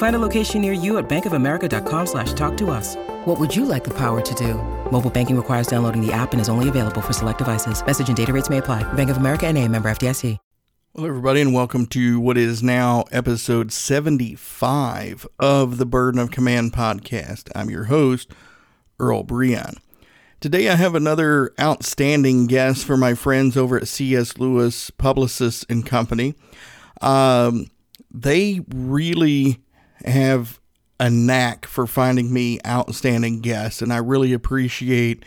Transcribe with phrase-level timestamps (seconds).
[0.00, 2.96] Find a location near you at bankofamerica.com slash talk to us.
[3.26, 4.54] What would you like the power to do?
[4.90, 7.84] Mobile banking requires downloading the app and is only available for select devices.
[7.84, 8.82] Message and data rates may apply.
[8.94, 10.38] Bank of America and a member FDIC.
[10.94, 16.72] Well, everybody, and welcome to what is now episode 75 of the Burden of Command
[16.72, 17.50] podcast.
[17.54, 18.32] I'm your host,
[18.98, 19.76] Earl Breon.
[20.40, 24.38] Today I have another outstanding guest for my friends over at C.S.
[24.38, 26.34] Lewis Publicists and Company.
[27.02, 27.66] Um,
[28.10, 29.60] they really
[30.04, 30.60] have
[30.98, 35.24] a knack for finding me outstanding guests, and I really appreciate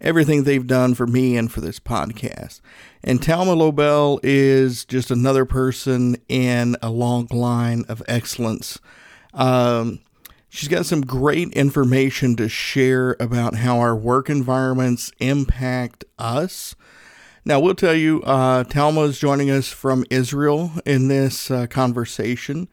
[0.00, 2.60] everything they've done for me and for this podcast.
[3.04, 8.80] And Thalma Lobel is just another person in a long line of excellence.
[9.32, 10.00] Um,
[10.48, 16.74] she's got some great information to share about how our work environments impact us.
[17.44, 22.68] Now, we'll tell you, uh, Thalma is joining us from Israel in this uh, conversation.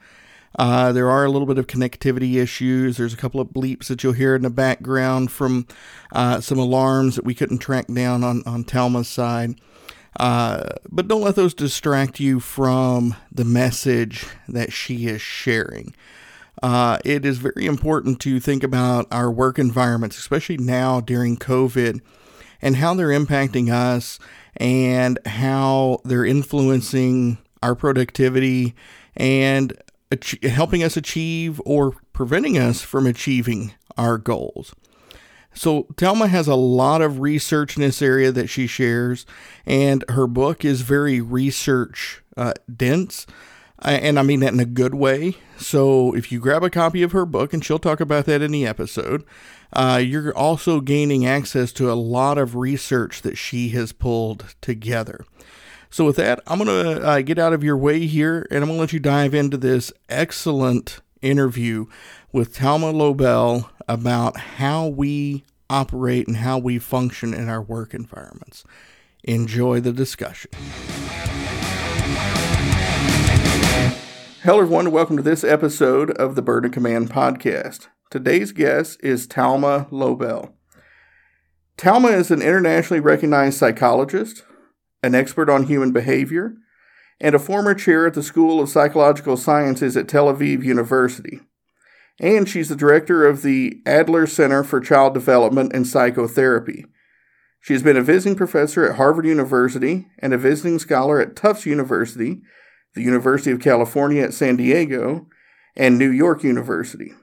[0.58, 2.98] Uh, there are a little bit of connectivity issues.
[2.98, 5.68] There's a couple of bleeps that you'll hear in the background from
[6.12, 9.60] uh, some alarms that we couldn't track down on, on Thalma's side.
[10.20, 15.94] Uh, but don't let those distract you from the message that she is sharing.
[16.62, 22.02] Uh, it is very important to think about our work environments, especially now during COVID,
[22.62, 24.20] and how they're impacting us
[24.58, 28.76] and how they're influencing our productivity
[29.16, 29.74] and
[30.12, 34.74] ach- helping us achieve or preventing us from achieving our goals.
[35.54, 39.26] So, Thalma has a lot of research in this area that she shares,
[39.66, 43.26] and her book is very research uh, dense.
[43.82, 45.38] And I mean that in a good way.
[45.58, 48.52] So, if you grab a copy of her book, and she'll talk about that in
[48.52, 49.26] the episode,
[49.74, 55.26] uh, you're also gaining access to a lot of research that she has pulled together.
[55.92, 58.68] So, with that, I'm going to uh, get out of your way here and I'm
[58.70, 61.88] going to let you dive into this excellent interview
[62.32, 68.64] with Thalma Lobel about how we operate and how we function in our work environments.
[69.24, 70.52] Enjoy the discussion.
[74.44, 74.92] Hello, everyone.
[74.92, 77.88] Welcome to this episode of the Burden of Command podcast.
[78.12, 80.54] Today's guest is Thalma Lobel.
[81.80, 84.44] Thalma is an internationally recognized psychologist,
[85.04, 86.56] an expert on human behavior,
[87.22, 91.40] and a former chair at the School of Psychological Sciences at Tel Aviv University.
[92.20, 96.86] And she's the director of the Adler Center for Child Development and Psychotherapy.
[97.62, 101.66] She has been a visiting professor at Harvard University and a visiting scholar at Tufts
[101.66, 102.42] University,
[102.94, 105.28] the University of California at San Diego,
[105.76, 107.14] and New York University.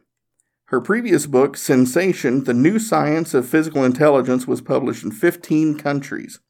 [0.67, 6.41] Her previous book, Sensation The New Science of Physical Intelligence, was published in 15 countries.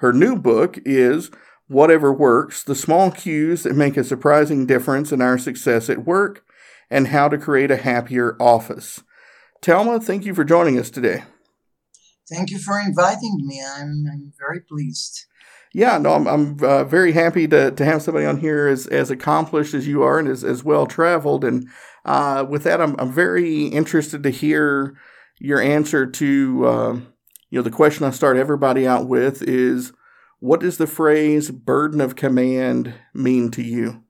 [0.00, 1.30] Her new book is
[1.68, 6.42] Whatever Works The Small Cues That Make a Surprising Difference in Our Success at Work
[6.88, 9.02] and How to Create a Happier Office.
[9.60, 11.24] Thalma, thank you for joining us today.
[12.30, 13.62] Thank you for inviting me.
[13.62, 15.26] I'm, I'm very pleased.
[15.74, 19.10] Yeah, no, I'm, I'm uh, very happy to, to have somebody on here as, as
[19.10, 21.44] accomplished as you are and as, as well traveled.
[21.44, 21.68] And
[22.06, 24.96] uh, with that, I'm, I'm very interested to hear
[25.38, 27.00] your answer to uh,
[27.50, 29.92] you know, the question I start everybody out with is
[30.38, 34.04] what does the phrase burden of command mean to you?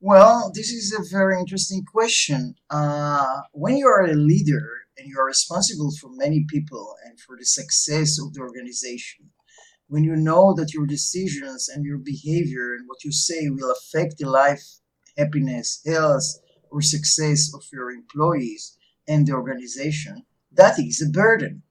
[0.00, 2.54] Well, this is a very interesting question.
[2.70, 7.36] Uh, when you are a leader and you are responsible for many people and for
[7.36, 9.30] the success of the organization,
[9.88, 14.18] when you know that your decisions and your behavior and what you say will affect
[14.18, 14.62] the life,
[15.16, 16.38] happiness, health,
[16.70, 20.24] or success of your employees and the organization,
[20.58, 21.62] that is a burden.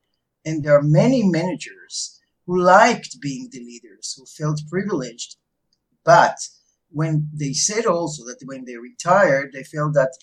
[0.45, 5.35] And there are many managers who liked being the leaders, who felt privileged.
[6.05, 6.37] But
[6.89, 10.13] when they said also that when they retired, they felt that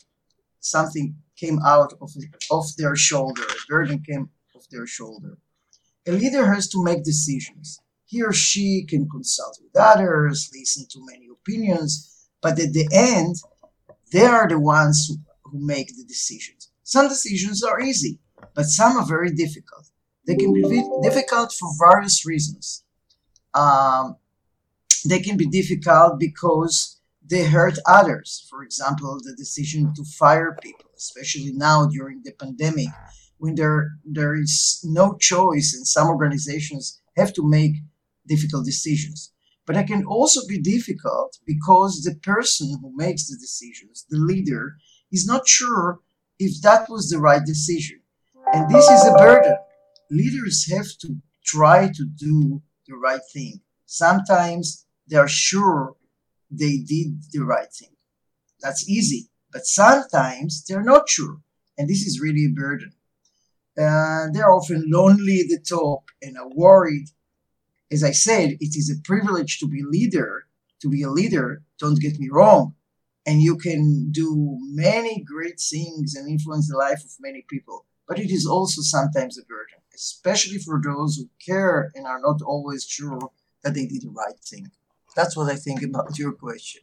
[0.60, 2.10] something came out of,
[2.50, 5.36] of their shoulder, a burden came off their shoulder.
[6.06, 7.80] A leader has to make decisions.
[8.06, 13.36] He or she can consult with others, listen to many opinions, but at the end,
[14.10, 15.16] they are the ones who,
[15.50, 16.70] who make the decisions.
[16.82, 18.20] Some decisions are easy,
[18.54, 19.86] but some are very difficult.
[20.26, 20.62] They can be
[21.02, 22.84] difficult for various reasons.
[23.52, 24.16] Um,
[25.04, 28.46] they can be difficult because they hurt others.
[28.48, 32.88] For example, the decision to fire people, especially now during the pandemic,
[33.38, 37.74] when there there is no choice and some organizations have to make
[38.26, 39.32] difficult decisions.
[39.66, 44.76] But it can also be difficult because the person who makes the decisions, the leader,
[45.10, 46.00] is not sure
[46.38, 48.00] if that was the right decision.
[48.54, 49.56] And this is a burden.
[50.12, 53.60] Leaders have to try to do the right thing.
[53.86, 55.96] Sometimes they are sure
[56.52, 57.96] they did the right thing.
[58.60, 59.28] That's easy.
[59.52, 61.38] But sometimes they're not sure.
[61.76, 62.92] And this is really a burden.
[63.76, 67.08] Uh, they're often lonely at the top and are worried.
[67.90, 70.46] As I said, it is a privilege to be leader,
[70.80, 71.64] to be a leader.
[71.80, 72.76] Don't get me wrong.
[73.26, 77.86] And you can do many great things and influence the life of many people.
[78.06, 82.42] But it is also sometimes a burden, especially for those who care and are not
[82.42, 83.30] always sure
[83.62, 84.70] that they did the right thing.
[85.16, 86.82] That's what I think about your question.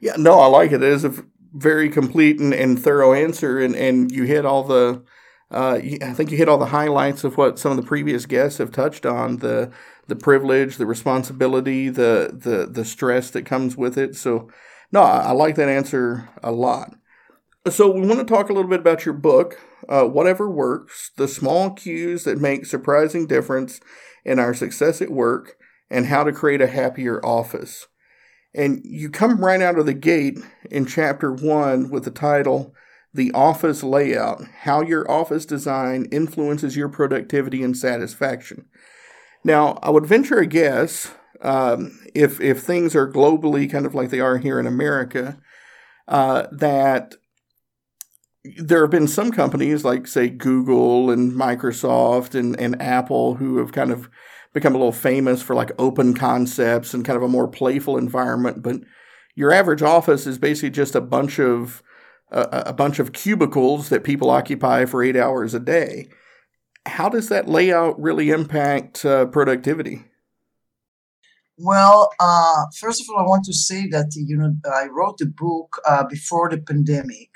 [0.00, 0.82] Yeah, no, I like it.
[0.82, 1.14] It is a
[1.54, 5.02] very complete and, and thorough answer, and, and you hit all the
[5.50, 8.58] uh, I think you hit all the highlights of what some of the previous guests
[8.58, 9.70] have touched on the
[10.06, 14.16] the privilege, the responsibility, the the the stress that comes with it.
[14.16, 14.50] So,
[14.90, 16.96] no, I, I like that answer a lot.
[17.70, 21.28] So, we want to talk a little bit about your book, uh, Whatever Works: The
[21.28, 23.80] Small Cues That Make Surprising Difference
[24.24, 25.56] in Our Success at Work,
[25.90, 27.86] and How to Create a Happier Office.
[28.54, 30.38] And you come right out of the gate
[30.70, 32.74] in chapter one with the title
[33.14, 38.66] the office layout, how your office design influences your productivity and satisfaction.
[39.44, 44.10] Now, I would venture a guess um, if if things are globally kind of like
[44.10, 45.38] they are here in America,
[46.08, 47.14] uh, that
[48.44, 53.72] there have been some companies like say Google and Microsoft and, and Apple who have
[53.72, 54.10] kind of
[54.52, 58.62] become a little famous for like open concepts and kind of a more playful environment.
[58.62, 58.80] But
[59.34, 61.82] your average office is basically just a bunch of
[62.30, 66.08] a, a bunch of cubicles that people occupy for eight hours a day.
[66.86, 70.04] How does that layout really impact uh, productivity?
[71.56, 75.26] Well, uh, first of all, I want to say that you know I wrote the
[75.26, 77.30] book uh, before the pandemic,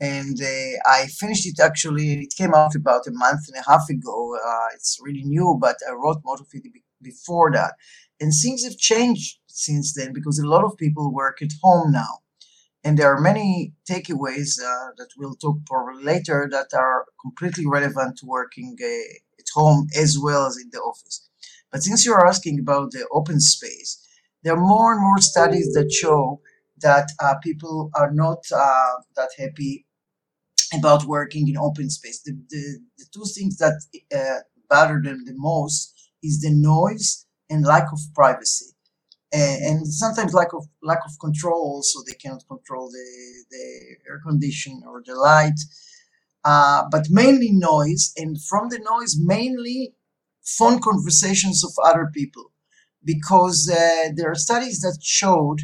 [0.00, 2.22] and uh, I finished it actually.
[2.22, 4.36] It came out about a month and a half ago.
[4.36, 6.64] Uh, it's really new, but I wrote most of it
[7.02, 7.74] before that,
[8.20, 12.20] and things have changed since then because a lot of people work at home now.
[12.82, 18.16] And there are many takeaways uh, that we'll talk probably later that are completely relevant
[18.18, 18.86] to working uh,
[19.38, 21.28] at home as well as in the office.
[21.70, 24.00] But since you're asking about the open space,
[24.42, 26.40] there are more and more studies that show
[26.80, 29.84] that uh, people are not uh, that happy
[30.74, 32.22] about working in open space.
[32.22, 33.80] The, the, the two things that
[34.14, 38.66] uh, bother them the most is the noise and lack of privacy.
[39.32, 44.82] And, sometimes lack of lack of control so they cannot control the, the air condition
[44.86, 45.58] or the light.
[46.44, 49.94] Uh, but mainly noise and from the noise mainly
[50.44, 52.52] phone conversations of other people.
[53.04, 55.60] Because uh, there are studies that showed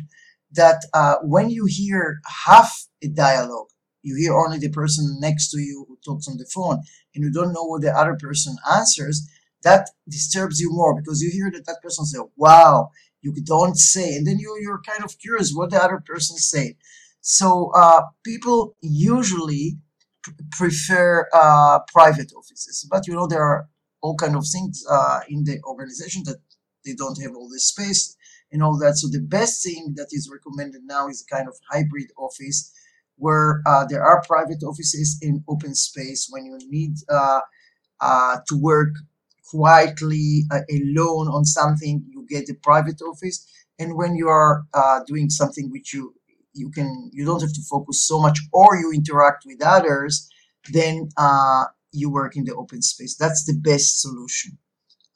[0.52, 3.68] that uh, when you hear half a dialogue
[4.06, 6.78] you hear only the person next to you who talks on the phone
[7.14, 9.28] and you don't know what the other person answers
[9.62, 12.90] that disturbs you more because you hear that that person say wow
[13.22, 16.72] you don't say and then you, you're kind of curious what the other person said.
[17.20, 19.78] So uh, people usually
[20.52, 23.68] prefer uh, private offices but you know there are
[24.02, 26.38] all kind of things uh, in the organization that
[26.84, 28.16] they don't have all this space
[28.52, 28.96] and all that.
[28.96, 32.72] So the best thing that is recommended now is a kind of hybrid office
[33.16, 37.40] where uh, there are private offices in open space when you need uh,
[38.00, 38.90] uh, to work
[39.48, 43.46] quietly alone on something, you get a private office.
[43.78, 44.64] And when you are
[45.06, 46.14] doing something which you
[46.52, 50.28] you can you don't have to focus so much, or you interact with others,
[50.72, 51.08] then
[51.92, 53.16] you work in the open space.
[53.16, 54.58] That's the best solution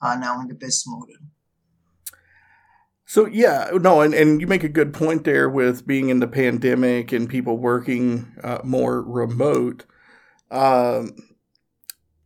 [0.01, 1.15] uh, now in the best model.
[3.11, 6.29] So yeah, no, and, and you make a good point there with being in the
[6.29, 9.83] pandemic and people working uh, more remote.
[10.49, 11.17] Um,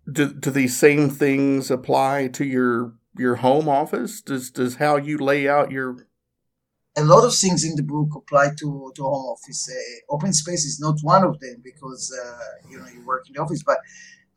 [0.06, 4.22] do, do these same things apply to your your home office?
[4.22, 6.06] Does does how you lay out your
[6.96, 9.68] a lot of things in the book apply to, to home office.
[9.68, 13.34] Uh, open space is not one of them because uh, you know you work in
[13.34, 13.80] the office, but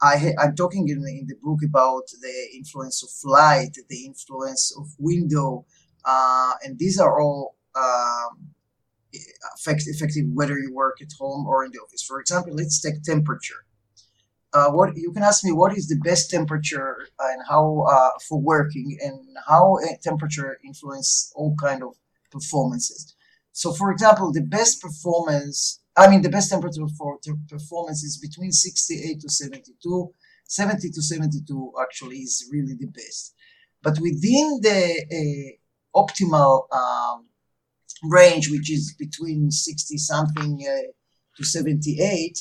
[0.00, 4.86] I I'm talking in, in the book about the influence of light, the influence of
[4.98, 5.66] window,
[6.04, 8.50] uh, and these are all um,
[9.56, 12.02] affect effective whether you work at home or in the office.
[12.02, 13.64] For example, let's take temperature.
[14.52, 18.40] Uh, what you can ask me what is the best temperature and how uh, for
[18.40, 21.94] working and how temperature influence all kind of
[22.30, 23.14] performances.
[23.52, 28.52] So for example the best performance i mean the best temperature for performance is between
[28.52, 30.14] 68 to 72
[30.48, 33.34] 70 to 72 actually is really the best.
[33.82, 35.57] But within the
[36.00, 37.26] optimal um,
[38.04, 40.92] range, which is between 60 something uh,
[41.36, 42.38] to 78,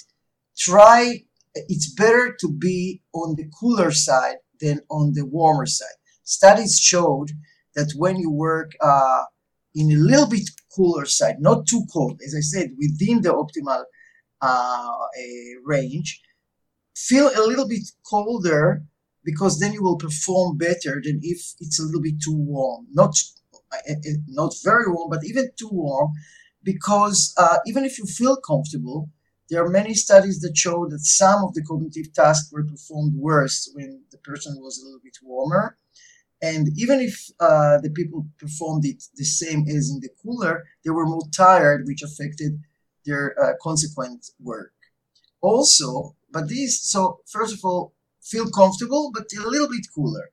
[0.57, 1.23] try,
[1.55, 5.99] it's better to be on the cooler side than on the warmer side.
[6.23, 7.29] Studies showed
[7.75, 9.23] that when you work uh,
[9.75, 13.83] in a little bit cooler side, not too cold, as I said, within the optimal
[14.41, 14.91] uh,
[15.63, 16.21] range,
[16.95, 18.83] feel a little bit colder
[19.23, 22.87] because then you will perform better than if it's a little bit too warm.
[22.91, 23.15] Not
[24.27, 26.11] not very warm, but even too warm,
[26.63, 29.09] because uh, even if you feel comfortable,
[29.49, 33.69] there are many studies that show that some of the cognitive tasks were performed worse
[33.73, 35.77] when the person was a little bit warmer.
[36.41, 40.91] And even if uh, the people performed it the same as in the cooler, they
[40.91, 42.59] were more tired, which affected
[43.05, 44.73] their uh, consequent work.
[45.41, 50.29] Also, but these, so first of all, feel comfortable, but a little bit cooler.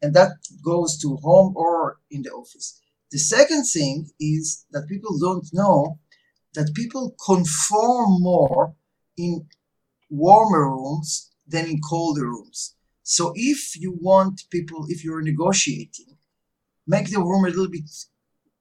[0.00, 0.32] And that
[0.64, 2.80] goes to home or in the office.
[3.10, 5.98] The second thing is that people don't know
[6.54, 8.74] that people conform more
[9.16, 9.46] in
[10.10, 12.74] warmer rooms than in colder rooms.
[13.02, 16.18] So if you want people, if you're negotiating,
[16.86, 17.88] make the room a little bit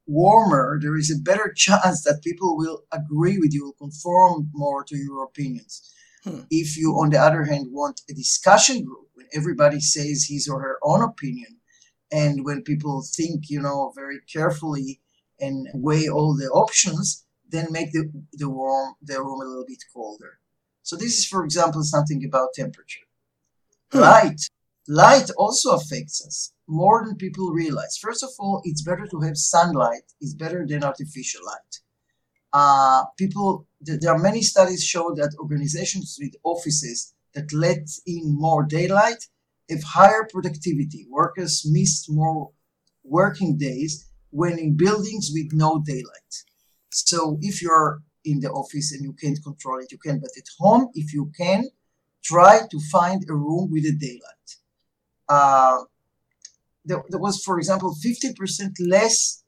[0.05, 4.95] warmer, there is a better chance that people will agree with you, conform more to
[4.95, 5.93] your opinions.
[6.23, 6.41] Hmm.
[6.49, 10.77] If you, on the other hand, want a discussion group everybody says his or her
[10.83, 11.57] own opinion,
[12.11, 15.01] and when people think, you know, very carefully
[15.39, 19.83] and weigh all the options, then make the, the warm the room a little bit
[19.93, 20.39] colder.
[20.83, 23.05] So this is, for example, something about temperature.
[23.91, 23.99] Hmm.
[23.99, 24.41] Light.
[24.87, 27.97] Light also affects us more than people realize.
[27.97, 30.13] First of all, it's better to have sunlight.
[30.21, 31.81] It's better than artificial light.
[32.53, 38.63] Uh, people, there are many studies show that organizations with offices that let in more
[38.63, 39.21] daylight
[39.69, 41.05] have higher productivity.
[41.09, 42.49] Workers missed more
[43.03, 46.33] working days when in buildings with no daylight.
[46.89, 50.19] So if you're in the office and you can't control it, you can.
[50.19, 51.69] But at home, if you can,
[52.23, 54.47] try to find a room with a daylight.
[55.29, 55.83] Uh,
[56.85, 59.43] there, there, was, for example, 50% less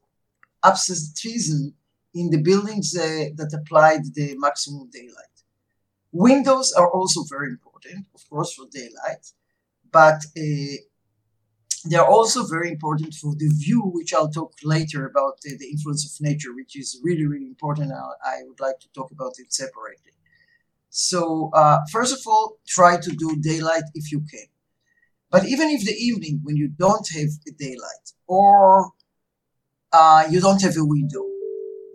[0.63, 1.73] absenteeism
[2.13, 5.35] in the buildings uh, that applied the maximum daylight.
[6.11, 7.68] Windows are also very important,
[8.15, 9.25] of course, for daylight,
[9.91, 10.77] but uh,
[11.85, 16.05] they're also very important for the view, which I'll talk later about uh, the influence
[16.05, 17.91] of nature, which is really, really important.
[17.91, 20.13] I would like to talk about it separately.
[20.89, 24.47] So, uh, first of all, try to do daylight if you can.
[25.31, 28.91] But even if the evening, when you don't have a daylight or
[29.93, 31.23] uh, you don't have a window,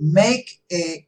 [0.01, 1.07] make a,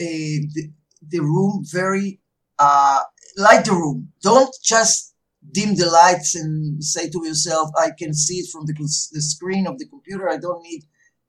[0.00, 0.70] a the,
[1.08, 2.20] the room very
[2.58, 3.00] uh,
[3.36, 4.12] light the room.
[4.22, 5.14] Don't just
[5.52, 8.74] dim the lights and say to yourself, "I can see it from the,
[9.12, 10.28] the screen of the computer.
[10.28, 10.84] I don't need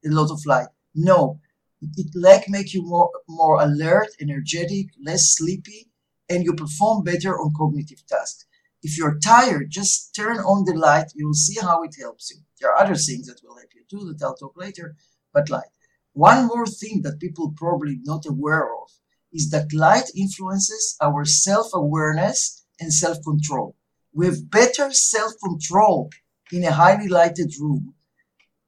[0.06, 1.40] a lot of light." No,
[1.82, 5.90] it like make you more more alert, energetic, less sleepy,
[6.30, 8.46] and you perform better on cognitive tasks.
[8.82, 11.12] If you're tired, just turn on the light.
[11.16, 12.38] You will see how it helps you.
[12.60, 14.96] There are other things that will help you too that I'll talk later,
[15.34, 15.74] but light.
[16.14, 18.90] One more thing that people probably not aware of
[19.36, 23.76] is that light influences our self-awareness and self-control.
[24.14, 26.10] We have better self-control
[26.52, 27.96] in a highly lighted room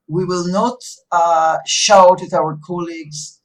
[0.08, 0.80] we will not
[1.12, 3.42] uh, shout at our colleagues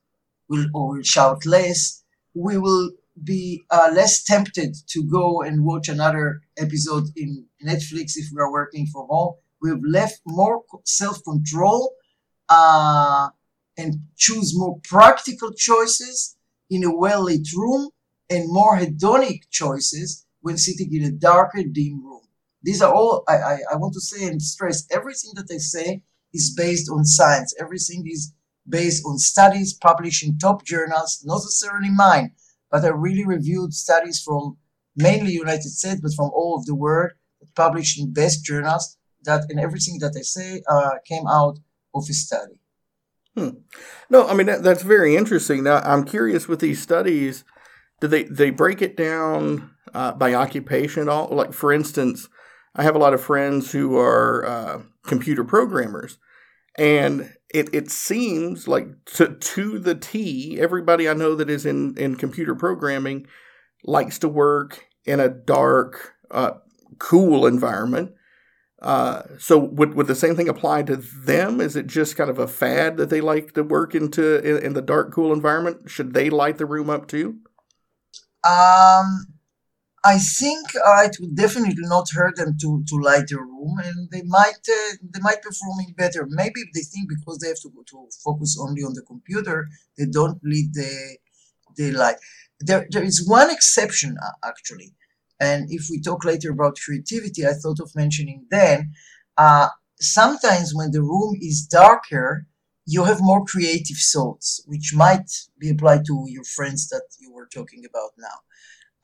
[0.49, 2.05] we'll, or we'll shout less.
[2.35, 8.29] We will be uh, less tempted to go and watch another episode in Netflix if
[8.33, 9.35] we are working from home.
[9.61, 11.95] We've left more self control
[12.49, 13.29] uh,
[13.77, 16.37] and choose more practical choices
[16.71, 17.91] in a well lit room
[18.31, 22.23] and more hedonic choices when sitting in a darker, dim room.
[22.63, 26.03] These are all I, I, I want to say and stress everything that I say
[26.33, 27.55] is based on science.
[27.61, 28.33] Everything is
[28.69, 32.33] based on studies published in top journals, not necessarily mine,
[32.71, 34.57] but I really reviewed studies from
[34.97, 37.13] mainly United States, but from all of the world,
[37.55, 38.97] published in best journals.
[39.25, 41.59] That and everything that I say uh, came out
[41.95, 42.59] of a study.
[43.37, 43.49] Hmm.
[44.11, 45.63] No, I mean that, that's very interesting.
[45.65, 47.45] Now I'm curious with these studies.
[48.01, 51.09] Do they they break it down uh, by occupation?
[51.09, 52.29] All like for instance,
[52.75, 56.19] I have a lot of friends who are uh, computer programmers,
[56.77, 58.87] and it, it seems like
[59.17, 63.27] to, to the T, everybody I know that is in, in computer programming
[63.85, 66.53] likes to work in a dark, uh,
[66.99, 68.13] cool environment.
[68.83, 71.61] Uh, so would, would the same thing apply to them?
[71.61, 74.73] Is it just kind of a fad that they like to work into in, in
[74.73, 75.89] the dark, cool environment?
[75.89, 77.39] Should they light the room up too?
[78.45, 79.27] Um,
[80.05, 84.11] I think uh, it would definitely not hurt them to, to light the room, and
[84.11, 86.27] they might uh, they might performing better.
[86.29, 90.41] Maybe they think because they have to to focus only on the computer, they don't
[90.43, 91.19] need the
[91.77, 92.17] the light.
[92.59, 94.93] There there is one exception actually,
[95.43, 98.93] and if we talk later about creativity, I thought of mentioning then.
[99.37, 99.69] Uh,
[100.01, 102.47] sometimes when the room is darker,
[102.87, 107.49] you have more creative thoughts, which might be applied to your friends that you were
[107.53, 108.39] talking about now.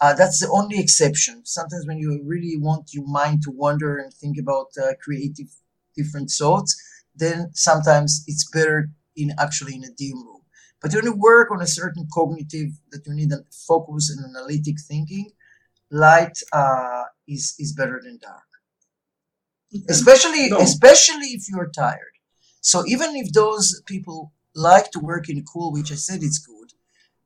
[0.01, 1.43] Uh, that's the only exception.
[1.45, 5.49] Sometimes when you really want your mind to wander and think about uh, creative
[5.97, 6.77] different thoughts,
[7.15, 10.43] then sometimes it's better in actually in a dim room.
[10.81, 14.77] But when you work on a certain cognitive that you need a focus and analytic
[14.89, 15.33] thinking,
[15.91, 18.43] light uh, is is better than dark.
[19.89, 20.59] Especially no.
[20.59, 22.15] especially if you're tired.
[22.61, 26.73] So even if those people like to work in cool, which I said it's good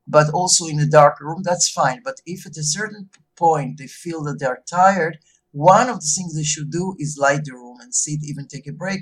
[0.07, 2.01] but also in a dark room, that's fine.
[2.03, 5.19] But if at a certain point they feel that they are tired,
[5.51, 8.67] one of the things they should do is light the room and sit, even take
[8.67, 9.01] a break,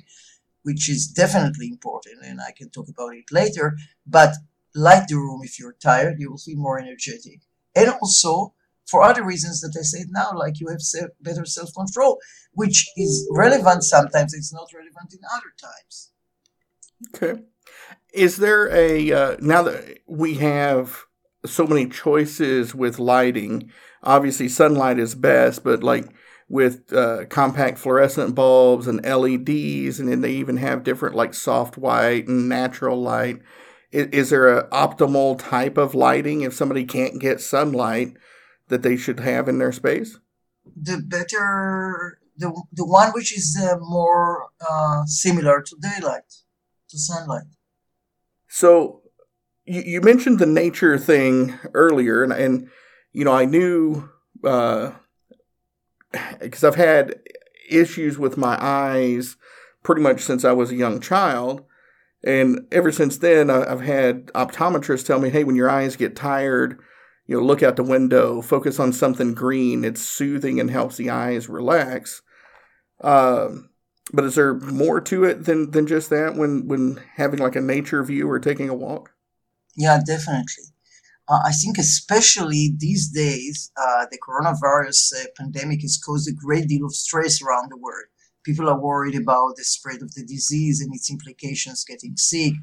[0.64, 2.24] which is definitely important.
[2.24, 3.78] And I can talk about it later.
[4.06, 4.36] But
[4.76, 7.42] light the room if you're tired, you will feel more energetic.
[7.76, 8.54] And also,
[8.92, 10.82] for other reasons that I said now, like you have
[11.22, 12.20] better self control,
[12.52, 16.12] which is relevant sometimes, it's not relevant in other times.
[17.16, 17.42] Okay.
[18.14, 21.06] Is there a uh, now that we have
[21.46, 23.72] so many choices with lighting?
[24.04, 26.10] Obviously, sunlight is best, but like
[26.50, 31.78] with uh, compact fluorescent bulbs and LEDs, and then they even have different like soft
[31.78, 33.40] white and natural light.
[33.92, 38.18] Is, is there an optimal type of lighting if somebody can't get sunlight
[38.72, 40.18] that they should have in their space?
[40.76, 46.30] The better, the the one which is uh, more uh, similar to daylight,
[46.90, 47.52] to sunlight.
[48.48, 49.02] So
[49.66, 52.70] you, you mentioned the nature thing earlier, and, and
[53.14, 54.10] you know, I knew
[54.42, 54.94] because
[56.64, 57.20] uh, I've had
[57.70, 59.38] issues with my eyes
[59.84, 61.64] pretty much since I was a young child.
[62.24, 66.80] And ever since then, I've had optometrists tell me, hey, when your eyes get tired,
[67.32, 69.86] you know, look out the window, focus on something green.
[69.86, 72.22] It's soothing and helps the eyes relax.
[73.00, 73.70] Um,
[74.12, 77.62] but is there more to it than than just that when when having like a
[77.62, 79.14] nature view or taking a walk?
[79.78, 80.66] Yeah, definitely.
[81.30, 86.68] Uh, I think especially these days, uh, the coronavirus uh, pandemic has caused a great
[86.68, 88.08] deal of stress around the world.
[88.44, 92.56] People are worried about the spread of the disease and its implications, getting sick,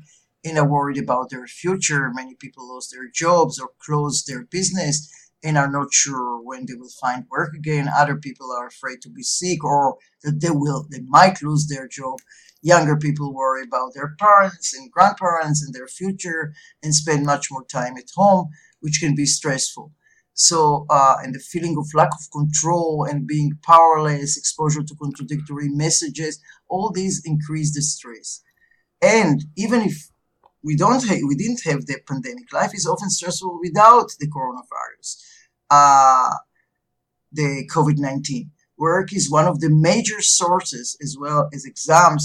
[0.44, 2.11] and are worried about their future.
[2.12, 5.11] Many people lost their jobs or closed their business
[5.42, 7.88] and are not sure when they will find work again.
[7.96, 11.88] Other people are afraid to be sick or that they will they might lose their
[11.88, 12.18] job.
[12.61, 17.64] Younger people worry about their parents and grandparents and their future and spend much more
[17.64, 18.48] time at home,
[18.81, 19.92] which can be stressful.
[20.35, 25.68] So, uh, and the feeling of lack of control and being powerless, exposure to contradictory
[25.68, 28.40] messages, all these increase the stress.
[29.03, 30.11] And even if
[30.68, 32.46] we don't ha- we didn't have the pandemic.
[32.61, 35.09] Life is often stressful without the coronavirus,
[35.78, 36.35] uh,
[37.38, 38.46] the COVID nineteen.
[38.88, 42.24] Work is one of the major sources, as well as exams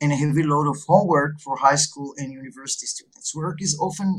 [0.00, 3.28] and a heavy load of homework for high school and university students.
[3.42, 4.10] Work is often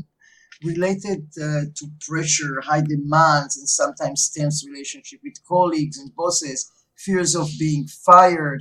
[0.72, 6.60] related uh, to pressure, high demands, and sometimes tense relationship with colleagues and bosses,
[7.06, 8.60] fears of being fired,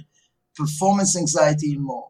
[0.61, 2.09] performance anxiety, and more.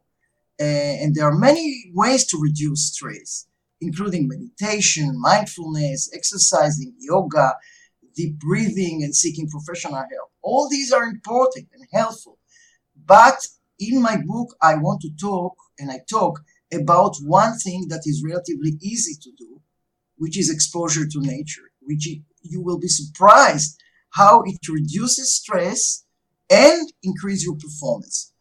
[0.60, 3.48] Uh, and there are many ways to reduce stress,
[3.82, 7.56] including meditation, mindfulness, exercising, yoga,
[8.16, 10.32] deep breathing, and seeking professional help.
[10.42, 12.38] All these are important and helpful.
[13.06, 13.48] But
[13.80, 18.24] in my book, I want to talk, and I talk about one thing that is
[18.26, 19.62] relatively easy to do,
[20.18, 22.08] which is exposure to nature, which
[22.42, 23.80] you will be surprised
[24.12, 26.06] how it reduces stress
[26.50, 28.33] and increase your performance.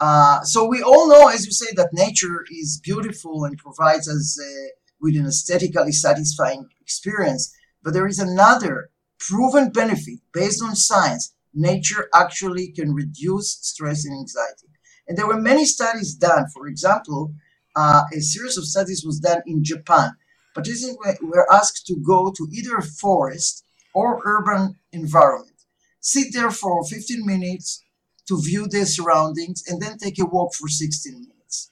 [0.00, 4.38] Uh, so we all know, as you say, that nature is beautiful and provides us
[4.40, 4.68] uh,
[5.00, 7.54] with an aesthetically satisfying experience.
[7.82, 11.34] But there is another proven benefit based on science.
[11.54, 14.68] Nature actually can reduce stress and anxiety.
[15.08, 16.46] And there were many studies done.
[16.54, 17.34] For example,
[17.74, 20.12] uh, a series of studies was done in Japan.
[20.54, 25.56] Participants were asked to go to either a forest or urban environment,
[26.00, 27.82] sit there for 15 minutes
[28.28, 31.70] to view their surroundings and then take a walk for 16 minutes.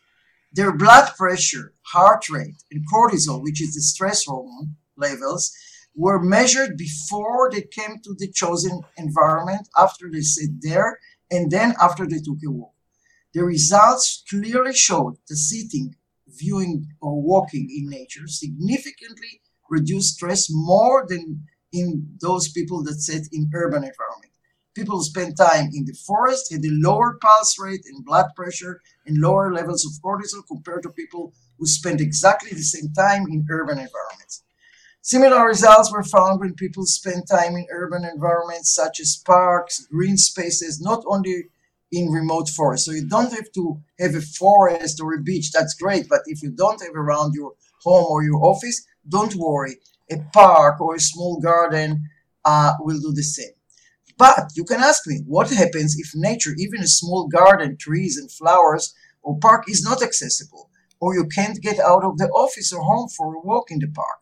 [0.52, 5.52] Their blood pressure, heart rate, and cortisol, which is the stress hormone levels,
[5.94, 10.98] were measured before they came to the chosen environment, after they sat there,
[11.30, 12.72] and then after they took a walk.
[13.32, 21.04] The results clearly showed that sitting, viewing, or walking in nature significantly reduced stress more
[21.08, 24.32] than in those people that sit in urban environment.
[24.76, 29.16] People spend time in the forest had a lower pulse rate and blood pressure and
[29.16, 33.78] lower levels of cortisol compared to people who spend exactly the same time in urban
[33.78, 34.42] environments.
[35.00, 40.18] Similar results were found when people spend time in urban environments such as parks, green
[40.18, 41.44] spaces, not only
[41.90, 42.84] in remote forests.
[42.84, 45.52] So you don't have to have a forest or a beach.
[45.52, 46.06] That's great.
[46.06, 49.76] But if you don't have around your home or your office, don't worry.
[50.10, 52.10] A park or a small garden
[52.44, 53.55] uh, will do the same.
[54.16, 58.30] But you can ask me, what happens if nature, even a small garden, trees and
[58.30, 60.70] flowers or park is not accessible?
[61.00, 63.88] Or you can't get out of the office or home for a walk in the
[63.88, 64.20] park?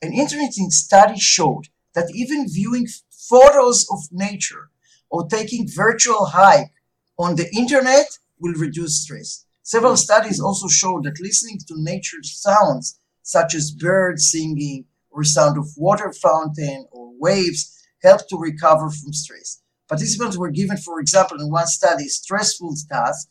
[0.00, 4.70] An interesting study showed that even viewing photos of nature
[5.10, 6.72] or taking virtual hike
[7.18, 9.44] on the internet will reduce stress.
[9.62, 9.98] Several mm.
[9.98, 15.68] studies also show that listening to nature sounds such as birds singing or sound of
[15.76, 19.62] water fountain or waves help to recover from stress.
[19.88, 23.28] Participants were given, for example, in one study, stressful task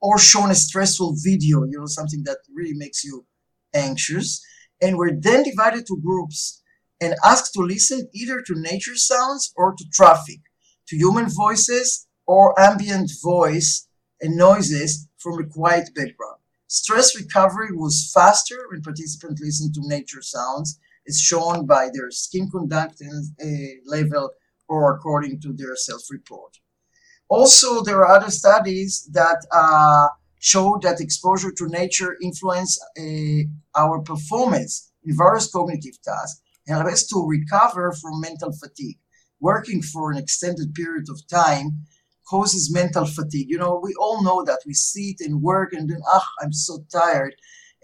[0.00, 3.26] or shown a stressful video, you know, something that really makes you
[3.74, 4.44] anxious
[4.80, 6.62] and were then divided to groups
[7.00, 10.40] and asked to listen either to nature sounds or to traffic,
[10.88, 13.88] to human voices or ambient voice
[14.20, 16.38] and noises from a quiet background.
[16.68, 22.48] Stress recovery was faster when participants listened to nature sounds, as shown by their skin
[22.50, 24.30] conductance uh, level
[24.68, 26.52] or according to their self-report.
[27.28, 34.00] Also, there are other studies that uh, showed that exposure to nature influence uh, our
[34.00, 38.98] performance in various cognitive tasks and help us to recover from mental fatigue.
[39.40, 41.84] Working for an extended period of time
[42.28, 43.48] causes mental fatigue.
[43.48, 46.84] You know, we all know that we sit and work and then, ah, I'm so
[46.90, 47.34] tired.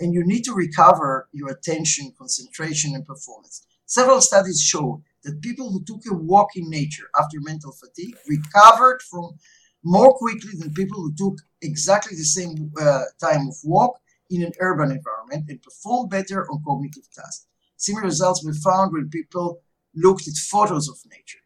[0.02, 3.64] And you need to recover your attention, concentration, and performance.
[3.86, 9.00] Several studies show that people who took a walk in nature after mental fatigue recovered
[9.08, 9.38] from
[9.84, 14.52] more quickly than people who took exactly the same uh, time of walk in an
[14.58, 17.46] urban environment and performed better on cognitive tasks.
[17.76, 19.60] Similar results were found when people
[19.94, 21.44] looked at photos of nature.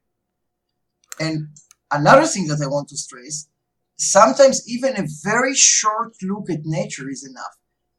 [1.21, 1.49] And
[1.91, 3.49] another thing that I want to stress
[3.99, 7.57] sometimes even a very short look at nature is enough.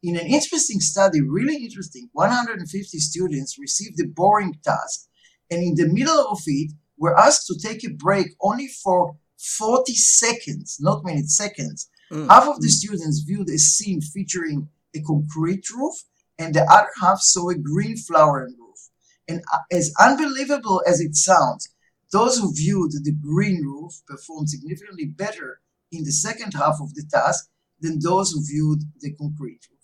[0.07, 5.09] In an interesting study, really interesting, 150 students received a boring task,
[5.51, 9.93] and in the middle of it, were asked to take a break only for 40
[9.95, 11.89] seconds, not minutes, seconds.
[12.09, 12.29] Mm.
[12.29, 15.95] Half of the students viewed a scene featuring a concrete roof,
[16.39, 18.79] and the other half saw a green flowering roof.
[19.27, 19.41] And
[19.73, 21.67] as unbelievable as it sounds,
[22.13, 25.59] those who viewed the green roof performed significantly better
[25.91, 27.49] in the second half of the task
[27.81, 29.76] than those who viewed the concrete roof.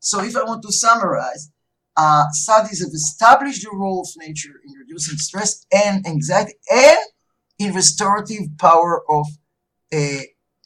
[0.00, 1.50] So, if I want to summarize,
[1.96, 6.98] uh, studies have established the role of nature in reducing stress and anxiety and
[7.58, 9.26] in restorative power of
[9.92, 10.20] uh,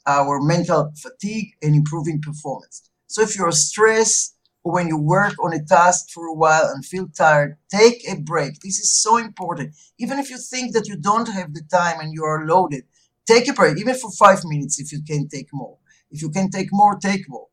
[0.07, 2.91] our mental fatigue and improving performance.
[3.07, 6.85] So if you're stressed or when you work on a task for a while and
[6.85, 8.61] feel tired, take a break.
[8.61, 9.75] This is so important.
[9.99, 12.85] Even if you think that you don't have the time and you are loaded,
[13.27, 15.79] take a break, even for five minutes if you can take more.
[16.11, 17.47] If you can take more, take more.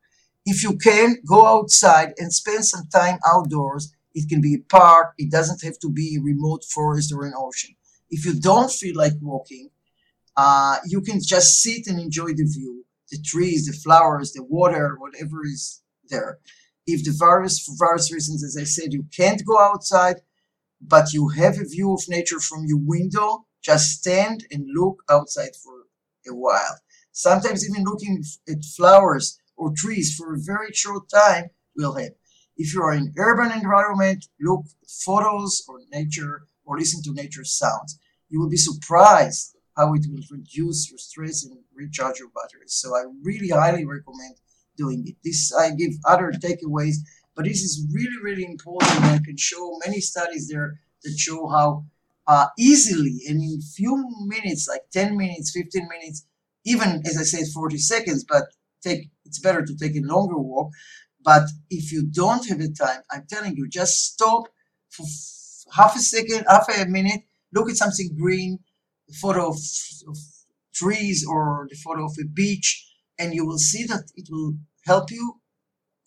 [0.52, 3.94] If you can, go outside and spend some time outdoors.
[4.16, 5.14] It can be a park.
[5.20, 7.76] It doesn't have to be a remote forest or an ocean.
[8.10, 9.70] If you don't feel like walking,
[10.36, 14.98] uh, you can just sit and enjoy the view, the trees, the flowers, the water,
[14.98, 16.40] whatever is there.
[16.88, 20.16] If the various for various reasons, as I said, you can't go outside,
[20.82, 25.56] but you have a view of nature from your window, just stand and look outside
[25.64, 25.84] for
[26.28, 26.80] a while.
[27.12, 32.14] Sometimes even looking at flowers or trees for a very short time will help.
[32.58, 34.66] If you are in urban environment, look
[35.06, 38.00] photos or nature or listen to nature sounds.
[38.30, 42.74] You will be surprised how it will reduce your stress and recharge your batteries.
[42.74, 44.36] So I really highly recommend
[44.78, 45.16] doing it.
[45.24, 46.96] This I give other takeaways,
[47.36, 49.04] but this is really, really important.
[49.04, 51.86] I can show many studies there that show how
[52.28, 53.96] uh, easily and in few
[54.26, 56.26] minutes, like 10 minutes, 15 minutes,
[56.66, 58.44] even as I said, 40 seconds, but
[58.84, 60.72] take it's better to take a longer walk.
[61.24, 64.44] But if you don't have the time, I'm telling you, just stop
[64.90, 65.06] for
[65.74, 67.22] half a second, half a minute,
[67.54, 68.60] look at something green,
[69.10, 69.58] a photo of,
[70.08, 70.18] of
[70.74, 72.88] trees or the photo of a beach,
[73.18, 74.54] and you will see that it will
[74.86, 75.42] help you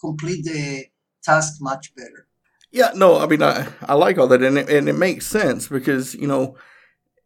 [0.00, 0.86] complete the
[1.22, 2.26] task much better.
[2.70, 5.68] Yeah, no, I mean, I, I like all that, and it, and it makes sense
[5.68, 6.56] because, you know,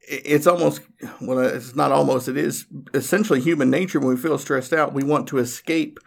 [0.09, 0.83] it's almost,
[1.21, 3.99] well, it's not almost, it is essentially human nature.
[3.99, 5.99] When we feel stressed out, we want to escape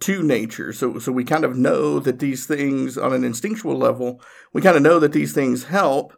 [0.00, 0.72] to nature.
[0.72, 4.20] So, so we kind of know that these things on an instinctual level,
[4.52, 6.14] we kind of know that these things help,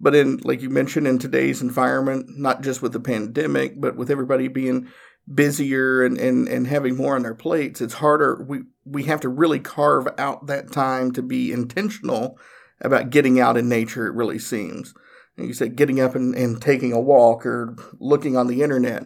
[0.00, 4.10] But in, like you mentioned, in today's environment, not just with the pandemic, but with
[4.10, 4.88] everybody being
[5.32, 8.42] busier and, and, and having more on their plates, it's harder.
[8.48, 12.38] We, we have to really carve out that time to be intentional
[12.80, 14.94] about getting out in nature, it really seems.
[15.42, 19.04] You said getting up and, and taking a walk or looking on the internet.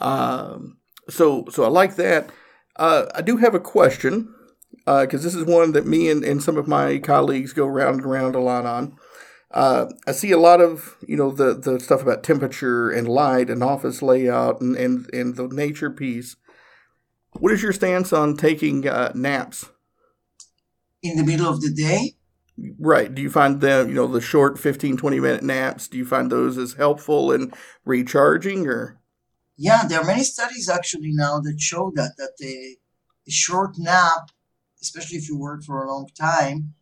[0.00, 2.30] Um, so, so I like that.
[2.76, 4.34] Uh, I do have a question
[4.84, 8.00] because uh, this is one that me and, and some of my colleagues go round
[8.00, 8.96] and round a lot on.
[9.52, 13.50] Uh, I see a lot of you know the the stuff about temperature and light
[13.50, 16.36] and office layout and and, and the nature piece.
[17.32, 19.68] What is your stance on taking uh, naps
[21.02, 22.14] in the middle of the day?
[22.78, 23.12] Right.
[23.14, 26.30] Do you find them, you know, the short 15, 20 minute naps, do you find
[26.30, 27.52] those as helpful in
[27.84, 28.98] recharging or?
[29.56, 32.76] Yeah, there are many studies actually now that show that, that a,
[33.26, 34.30] a short nap,
[34.80, 36.74] especially if you work for a long time,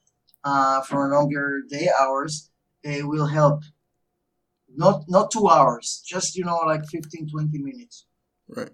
[0.44, 2.50] uh, for longer day hours,
[2.82, 3.62] it will help.
[4.74, 8.06] Not not two hours, just you know, like 15, 20 minutes.
[8.48, 8.70] Right.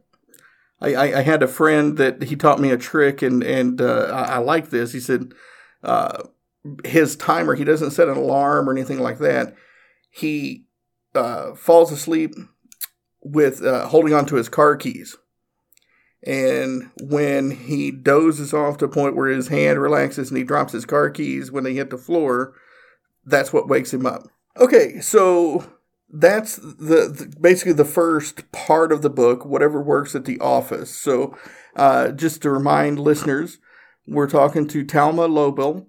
[0.80, 4.10] I, I, I had a friend that he taught me a trick, and and uh,
[4.12, 4.92] I, I like this.
[4.92, 5.32] He said,
[5.82, 6.24] uh,
[6.84, 7.54] his timer.
[7.54, 9.54] He doesn't set an alarm or anything like that.
[10.10, 10.66] He
[11.14, 12.34] uh, falls asleep
[13.22, 15.16] with uh, holding onto his car keys.
[16.22, 20.72] And when he dozes off to a point where his hand relaxes and he drops
[20.72, 22.54] his car keys when they hit the floor,
[23.24, 24.28] that's what wakes him up.
[24.58, 25.64] Okay, so
[26.08, 30.98] that's the, the basically the first part of the book, whatever works at the office.
[30.98, 31.36] So,
[31.74, 33.58] uh, just to remind listeners,
[34.06, 35.86] we're talking to Thalma Lobel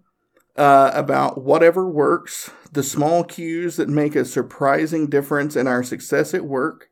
[0.57, 6.33] uh, about whatever works, the small cues that make a surprising difference in our success
[6.33, 6.89] at work,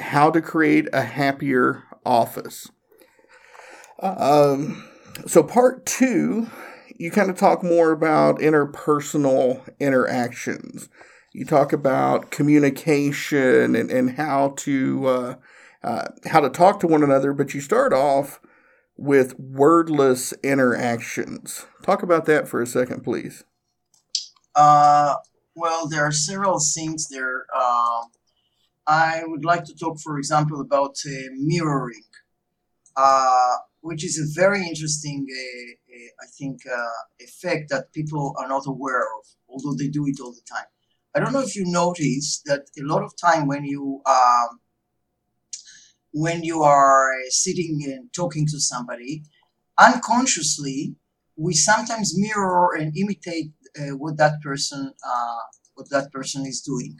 [0.00, 2.70] how to create a happier office.
[4.00, 4.88] Um,
[5.26, 6.48] so, part two,
[6.96, 10.88] you kind of talk more about interpersonal interactions.
[11.32, 15.34] You talk about communication and, and how to uh,
[15.82, 18.40] uh, how to talk to one another, but you start off
[18.98, 21.64] with wordless interactions.
[21.82, 23.44] Talk about that for a second, please.
[24.54, 25.14] Uh,
[25.54, 27.46] well, there are several things there.
[27.54, 28.02] Uh,
[28.86, 32.08] I would like to talk, for example, about uh, mirroring,
[32.96, 36.62] uh, which is a very interesting, uh, uh, I think,
[37.20, 40.66] effect that people are not aware of, although they do it all the time.
[41.14, 44.60] I don't know if you notice that a lot of time when you um,
[46.12, 49.22] when you are sitting and talking to somebody,
[49.78, 50.96] unconsciously,
[51.36, 55.38] we sometimes mirror and imitate uh, what that person uh,
[55.74, 56.96] what that person is doing.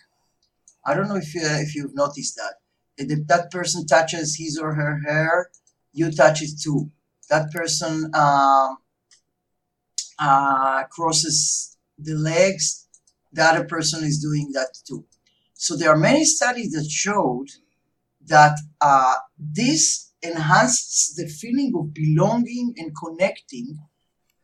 [0.84, 2.54] I don't know if you, if you've noticed that.
[2.96, 5.50] If that person touches his or her hair,
[5.92, 6.90] you touch it too.
[7.28, 8.78] That person um,
[10.18, 12.86] uh, crosses the legs,
[13.32, 15.04] the other person is doing that too.
[15.54, 17.48] So there are many studies that showed
[18.28, 23.78] that uh, this enhances the feeling of belonging and connecting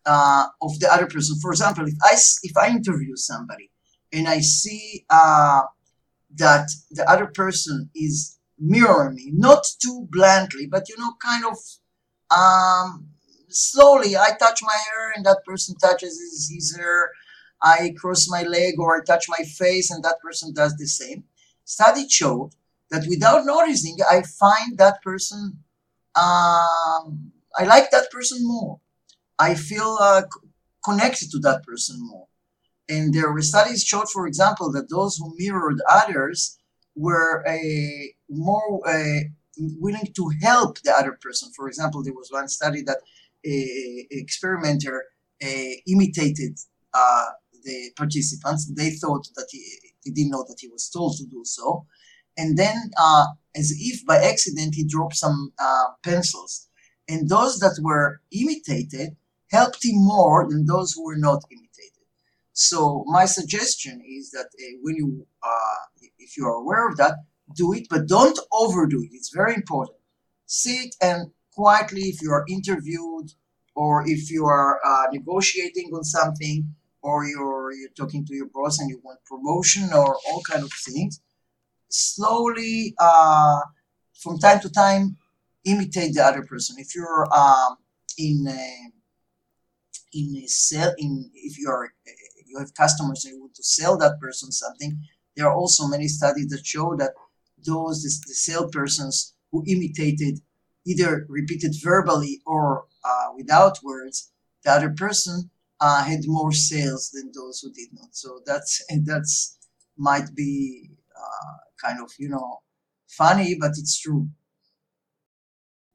[0.06, 1.36] uh, of the other person.
[1.40, 3.70] For example, if I if I interview somebody
[4.12, 5.62] and I see uh,
[6.36, 11.58] that the other person is mirroring me, not too bluntly, but you know, kind of
[12.36, 13.08] um,
[13.48, 14.16] slowly.
[14.16, 17.10] I touch my hair and that person touches his, his hair.
[17.62, 21.24] I cross my leg or I touch my face and that person does the same.
[21.64, 22.50] Study showed
[22.90, 25.58] that without noticing, I find that person,
[26.16, 28.80] um, I like that person more.
[29.38, 30.22] I feel uh,
[30.84, 32.26] connected to that person more.
[32.88, 36.58] And there were studies showed, for example, that those who mirrored others
[36.94, 39.20] were a more uh,
[39.56, 41.50] willing to help the other person.
[41.56, 42.98] For example, there was one study that
[43.46, 45.04] a, experimenter
[45.86, 46.58] imitated
[46.92, 47.26] uh,
[47.64, 48.70] the participants.
[48.70, 49.64] They thought that he,
[50.04, 51.86] he didn't know that he was told to do so
[52.36, 56.68] and then uh, as if by accident he dropped some uh, pencils.
[57.08, 59.16] And those that were imitated
[59.50, 62.04] helped him more than those who were not imitated.
[62.52, 67.14] So my suggestion is that uh, when you uh, if you are aware of that
[67.54, 69.10] do it but don't overdo it.
[69.12, 69.98] It's very important.
[70.46, 73.32] Sit and quietly if you are interviewed
[73.74, 78.78] or if you are uh, negotiating on something or you're, you're talking to your boss
[78.78, 81.20] and you want promotion or all kind of things
[81.88, 83.60] slowly, uh,
[84.22, 85.16] from time to time,
[85.64, 86.76] imitate the other person.
[86.78, 87.76] If you're um,
[88.18, 88.90] in a,
[90.12, 91.92] in a sell, in if you are
[92.46, 94.98] you have customers and you want to sell that person something,
[95.36, 97.12] there are also many studies that show that
[97.66, 100.40] those the, the salespersons who imitated
[100.86, 104.30] either repeated verbally or uh, without words
[104.64, 108.08] the other person uh, had more sales than those who did not.
[108.12, 109.58] So that's that's
[109.96, 112.60] might be uh, kind of you know
[113.08, 114.28] funny, but it's true.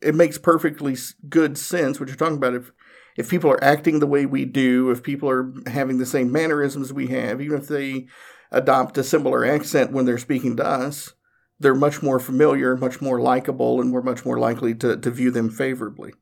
[0.01, 0.95] It makes perfectly
[1.27, 2.55] good sense what you're talking about.
[2.55, 2.71] If
[3.17, 6.93] if people are acting the way we do, if people are having the same mannerisms
[6.93, 8.07] we have, even if they
[8.51, 11.13] adopt a similar accent when they're speaking to us,
[11.59, 15.31] they're much more familiar, much more likable, and we're much more likely to, to view
[15.31, 16.13] them favorably.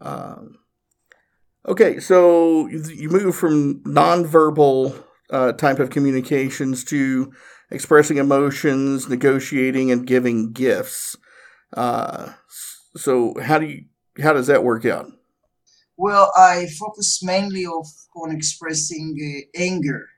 [0.00, 0.56] Um,
[1.66, 7.32] okay, so you move from nonverbal uh, type of communications to
[7.70, 11.16] expressing emotions, negotiating, and giving gifts.
[11.72, 12.32] Uh,
[12.96, 13.84] so how do you
[14.22, 15.10] how does that work out?
[15.96, 20.08] Well, I focus mainly of, on expressing uh, anger.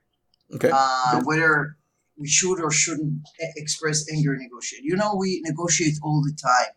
[0.53, 0.71] Okay.
[0.73, 1.77] Uh, whether
[2.17, 3.21] we should or shouldn't
[3.57, 4.83] express anger and negotiate.
[4.83, 6.73] You know, we negotiate all the time.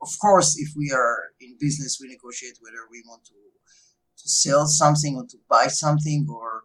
[0.00, 4.66] Of course, if we are in business, we negotiate whether we want to, to sell
[4.66, 6.62] something or to buy something or,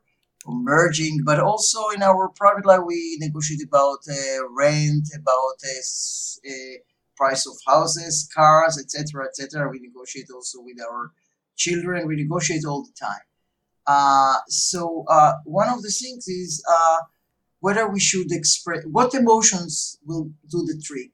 [0.47, 1.21] or merging.
[1.23, 6.51] But also in our private life, we negotiate about uh, rent, about uh,
[7.15, 9.69] price of houses, cars, etc., etc.
[9.69, 11.11] We negotiate also with our
[11.55, 12.07] children.
[12.07, 13.25] We negotiate all the time.
[13.85, 16.99] Uh, so uh, one of the things is uh,
[17.59, 21.11] whether we should express what emotions will do the trick.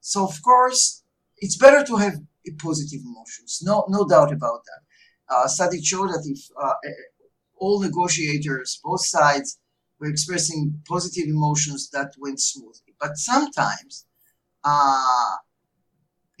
[0.00, 1.02] So of course,
[1.38, 2.14] it's better to have
[2.58, 3.60] positive emotions.
[3.64, 5.34] No, no doubt about that.
[5.34, 6.74] Uh, studies show that if uh,
[7.56, 9.58] all negotiators, both sides,
[9.98, 12.94] were expressing positive emotions, that went smoothly.
[13.00, 14.06] But sometimes,
[14.64, 15.36] uh,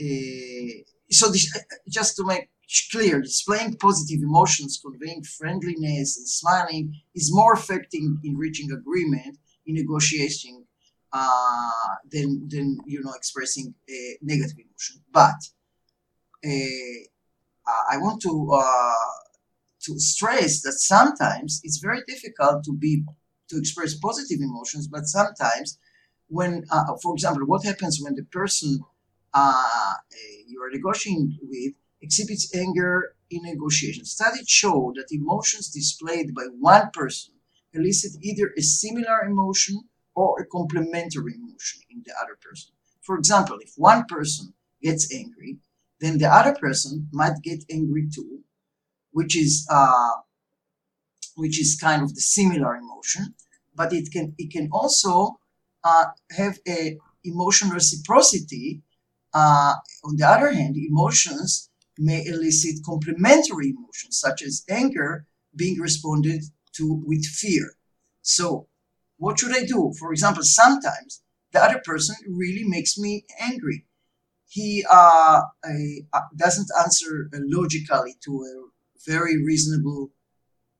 [0.00, 0.74] uh
[1.10, 1.46] so this,
[1.88, 2.48] just to make
[2.90, 9.74] clear, displaying positive emotions, conveying friendliness and smiling is more effective in reaching agreement in
[9.74, 10.64] negotiating
[11.12, 15.00] uh, than, than you know expressing a negative emotion.
[15.12, 15.36] But
[16.44, 17.04] uh,
[17.90, 18.94] I want to uh,
[19.86, 23.04] to stress that sometimes it's very difficult to be
[23.48, 25.78] to express positive emotions, but sometimes
[26.28, 28.80] when, uh, for example, what happens when the person
[29.34, 29.94] uh,
[30.46, 34.12] you are negotiating with exhibits anger in negotiations.
[34.12, 37.34] Studies show that emotions displayed by one person
[37.72, 39.80] elicit either a similar emotion
[40.14, 42.72] or a complementary emotion in the other person.
[43.02, 45.58] For example, if one person gets angry,
[46.00, 48.43] then the other person might get angry too,
[49.14, 50.14] which is uh,
[51.36, 53.34] which is kind of the similar emotion,
[53.74, 55.38] but it can it can also
[55.84, 58.82] uh, have a emotion reciprocity.
[59.32, 59.74] Uh,
[60.04, 66.42] on the other hand, emotions may elicit complementary emotions such as anger being responded
[66.76, 67.66] to with fear.
[68.22, 68.66] So,
[69.18, 69.92] what should I do?
[69.98, 71.22] For example, sometimes
[71.52, 73.86] the other person really makes me angry.
[74.48, 78.73] He uh, uh, doesn't answer logically to a
[79.06, 80.10] very reasonable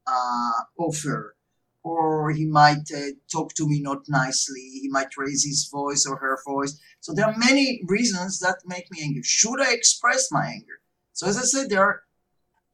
[0.06, 1.36] uh, offer,
[1.82, 4.60] or he might uh, talk to me not nicely.
[4.82, 6.78] He might raise his voice or her voice.
[7.00, 9.22] So there are many reasons that make me angry.
[9.24, 10.80] Should I express my anger?
[11.12, 12.02] So as I said, there are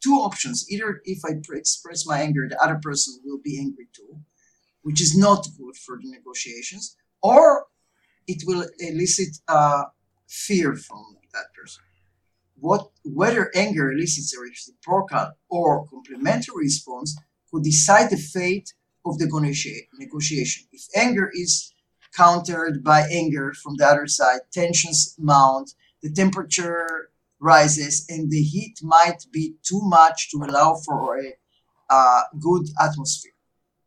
[0.03, 0.67] two options.
[0.71, 4.21] Either if I express my anger, the other person will be angry too,
[4.83, 7.67] which is not good for the negotiations, or
[8.27, 9.85] it will elicit uh,
[10.29, 11.83] fear from that person.
[12.61, 17.17] What whether anger elicits a reciprocal or complementary response
[17.51, 19.27] could decide the fate of the
[19.99, 20.67] negotiation.
[20.71, 21.73] If anger is
[22.15, 28.79] countered by anger from the other side, tensions mount, the temperature rises and the heat
[28.83, 31.33] might be too much to allow for a
[31.89, 33.33] uh, good atmosphere.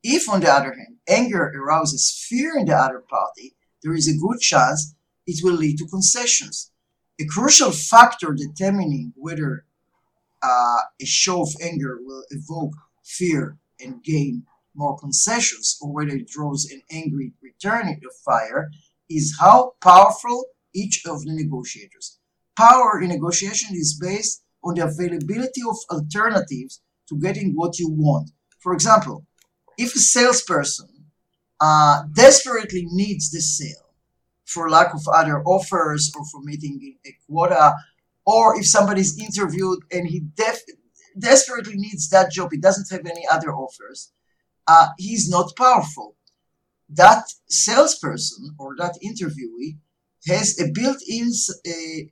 [0.01, 4.17] If, on the other hand, anger arouses fear in the other party, there is a
[4.17, 6.71] good chance it will lead to concessions.
[7.19, 9.65] A crucial factor determining whether
[10.41, 12.73] uh, a show of anger will evoke
[13.03, 14.43] fear and gain
[14.75, 18.71] more concessions or whether it draws an angry return of fire
[19.09, 22.17] is how powerful each of the negotiators
[22.55, 28.31] power in negotiation is based on the availability of alternatives to getting what you want.
[28.59, 29.25] For example,
[29.77, 30.87] if a salesperson
[31.59, 33.82] uh, desperately needs the sale
[34.53, 37.73] for lack of other offers or for meeting a quota,
[38.25, 40.63] or if somebody's interviewed and he def-
[41.17, 44.11] desperately needs that job, he doesn't have any other offers,
[44.67, 46.15] uh, he's not powerful.
[46.89, 49.77] That salesperson or that interviewee
[50.27, 51.31] has a built-in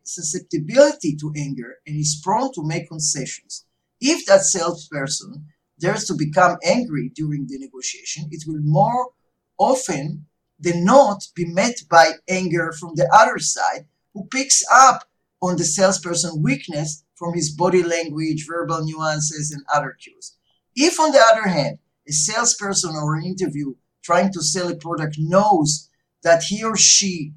[0.04, 3.66] susceptibility to anger and is prone to make concessions.
[4.02, 5.46] If that salesperson
[5.80, 9.12] dares to become angry during the negotiation, it will more
[9.58, 10.26] often
[10.62, 15.04] than not be met by anger from the other side, who picks up
[15.42, 20.38] on the salesperson weakness from his body language, verbal nuances, and other cues.
[20.76, 25.16] If, on the other hand, a salesperson or an interview trying to sell a product
[25.18, 25.90] knows
[26.24, 27.34] that he or she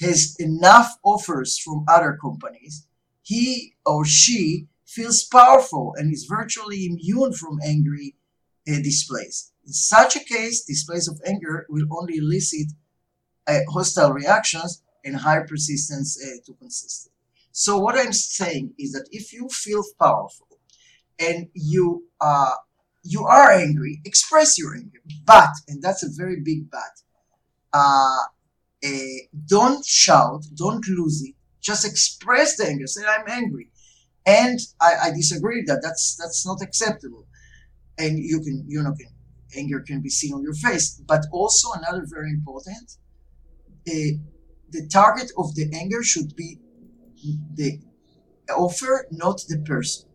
[0.00, 2.86] has enough offers from other companies,
[3.22, 8.16] he or she feels powerful and is virtually immune from angry
[8.68, 9.52] uh, displays.
[9.66, 12.68] In such a case, displays of anger will only elicit
[13.46, 17.12] uh, hostile reactions and higher persistence uh, to consistent.
[17.52, 20.48] So what I'm saying is that if you feel powerful
[21.18, 22.54] and you uh,
[23.04, 25.00] you are angry, express your anger.
[25.24, 26.80] But, and that's a very big but,
[27.72, 28.22] uh,
[28.82, 28.88] uh,
[29.46, 31.34] don't shout, don't lose it.
[31.60, 32.86] Just express the anger.
[32.86, 33.68] Say, I'm angry.
[34.26, 35.80] And I, I disagree that.
[35.82, 37.26] That's that's not acceptable.
[37.98, 39.08] And you can, you know, can,
[39.56, 41.00] anger can be seen on your face.
[41.06, 42.96] But also another very important,
[43.88, 44.18] uh,
[44.70, 46.58] the target of the anger should be
[47.54, 47.80] the
[48.50, 50.08] offer, not the person.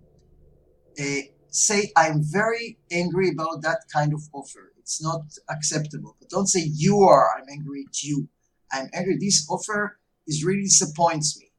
[1.00, 4.74] Uh, say, I'm very angry about that kind of offer.
[4.78, 6.16] It's not acceptable.
[6.20, 8.28] But don't say you are, I'm angry at you.
[8.72, 9.18] I'm angry.
[9.20, 11.52] This offer is really disappoints me.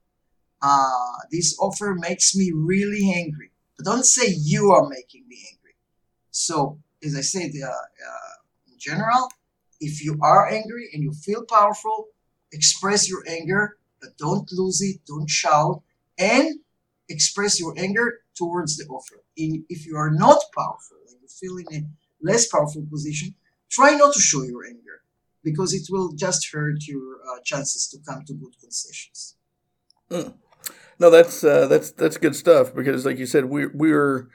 [0.63, 3.51] Uh, this offer makes me really angry.
[3.77, 5.75] But don't say you are making me angry.
[6.31, 8.35] So, as I said, uh, uh,
[8.69, 9.31] in general,
[9.81, 12.09] if you are angry and you feel powerful,
[12.53, 15.83] express your anger, but don't lose it, don't shout,
[16.19, 16.61] and
[17.09, 19.23] express your anger towards the offer.
[19.37, 21.87] If you are not powerful and you feel in a
[22.23, 23.35] less powerful position,
[23.71, 25.03] try not to show your anger
[25.43, 29.37] because it will just hurt your uh, chances to come to good concessions.
[30.11, 30.35] Mm.
[30.99, 34.29] No, that's uh, that's that's good stuff because, like you said, we we're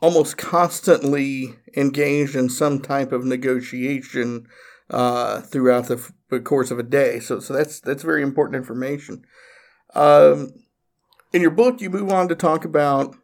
[0.00, 4.46] almost constantly engaged in some type of negotiation
[4.88, 7.20] uh, throughout the, f- the, course of a day.
[7.20, 9.24] So, so that's that's very important information.
[9.94, 10.50] Um,
[11.32, 13.14] in your book, you move on to talk about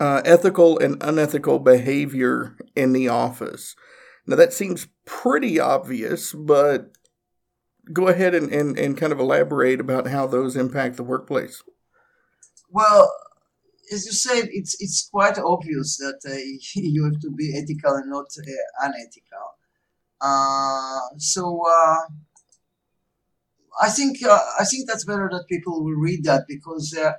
[0.00, 3.76] uh, ethical and unethical behavior in the office.
[4.26, 6.92] Now, that seems pretty obvious, but
[7.92, 11.62] go ahead and, and, and kind of elaborate about how those impact the workplace.
[12.70, 13.10] Well,
[13.92, 16.34] as you said, it's it's quite obvious that uh,
[16.74, 19.46] you have to be ethical and not uh, unethical.
[20.20, 22.00] Uh, so uh,
[23.80, 27.12] I think uh, I think that's better that people will read that because uh,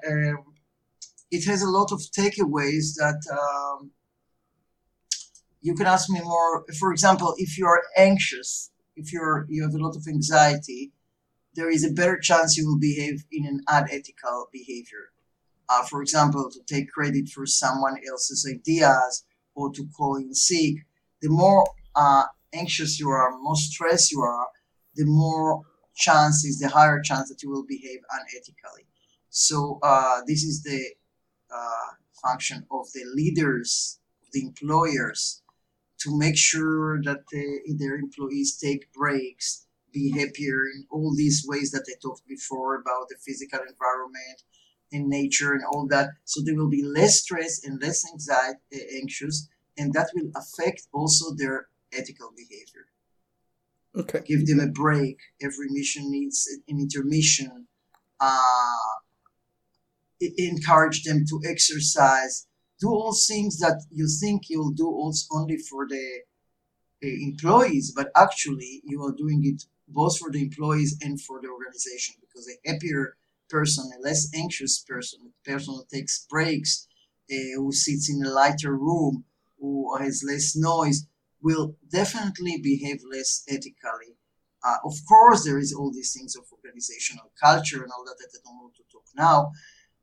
[1.32, 3.92] it has a lot of takeaways that um,
[5.62, 6.66] you can ask me more.
[6.80, 10.92] For example, if you are anxious, if you're you have a lot of anxiety,
[11.56, 15.12] there is a better chance you will behave in an unethical behavior.
[15.70, 20.76] Uh, for example, to take credit for someone else's ideas or to call in sick.
[21.22, 21.66] The more
[21.96, 24.48] uh, anxious you are, more stressed you are,
[24.96, 25.62] the more
[25.96, 28.86] chances, the higher chance that you will behave unethically.
[29.30, 30.84] So uh, this is the
[31.54, 34.00] uh, function of the leaders,
[34.34, 35.44] the employers,
[36.00, 41.72] to make sure that the, their employees take breaks, be happier in all these ways
[41.72, 44.44] that I talked before about the physical environment
[44.92, 46.10] and nature and all that.
[46.26, 48.60] So they will be less stressed and less anxiety,
[48.96, 52.86] anxious, and that will affect also their ethical behavior.
[53.96, 54.22] Okay.
[54.26, 55.18] Give them a break.
[55.42, 57.68] Every mission needs an intermission.
[58.20, 58.76] Uh,
[60.38, 62.48] encourage them to exercise.
[62.80, 66.22] Do all things that you think you'll do also only for the
[67.04, 71.48] uh, employees, but actually you are doing it both for the employees and for the
[71.48, 73.16] organization because a happier
[73.50, 76.88] person, a less anxious person, a person who takes breaks,
[77.32, 79.26] uh, who sits in a lighter room,
[79.60, 81.06] who has less noise,
[81.42, 84.16] will definitely behave less ethically.
[84.64, 88.30] Uh, of course, there is all these things of organizational culture and all that that
[88.38, 89.52] I don't want to talk now,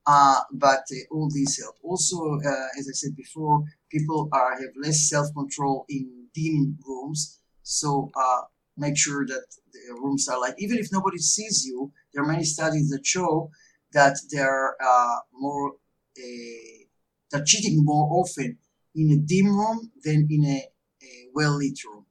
[0.07, 1.77] uh, but uh, all these help.
[1.83, 7.41] Also, uh, as I said before, people are have less self control in dim rooms,
[7.63, 8.43] so uh,
[8.77, 10.55] make sure that the rooms are light.
[10.59, 13.51] Even if nobody sees you, there are many studies that show
[13.93, 15.75] that they're uh, more
[17.31, 18.59] they're cheating more often
[18.95, 20.69] in a dim room than in a
[21.35, 22.07] well lit room.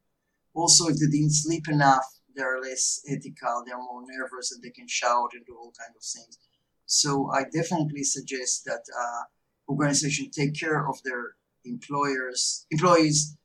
[0.53, 2.05] Also, if they didn't sleep enough,
[2.35, 6.03] they're less ethical, they're more nervous, and they can shout and do all kinds of
[6.03, 6.37] things.
[6.85, 9.23] So I definitely suggest that uh,
[9.67, 11.35] organizations take care of their
[11.65, 13.35] employers, employees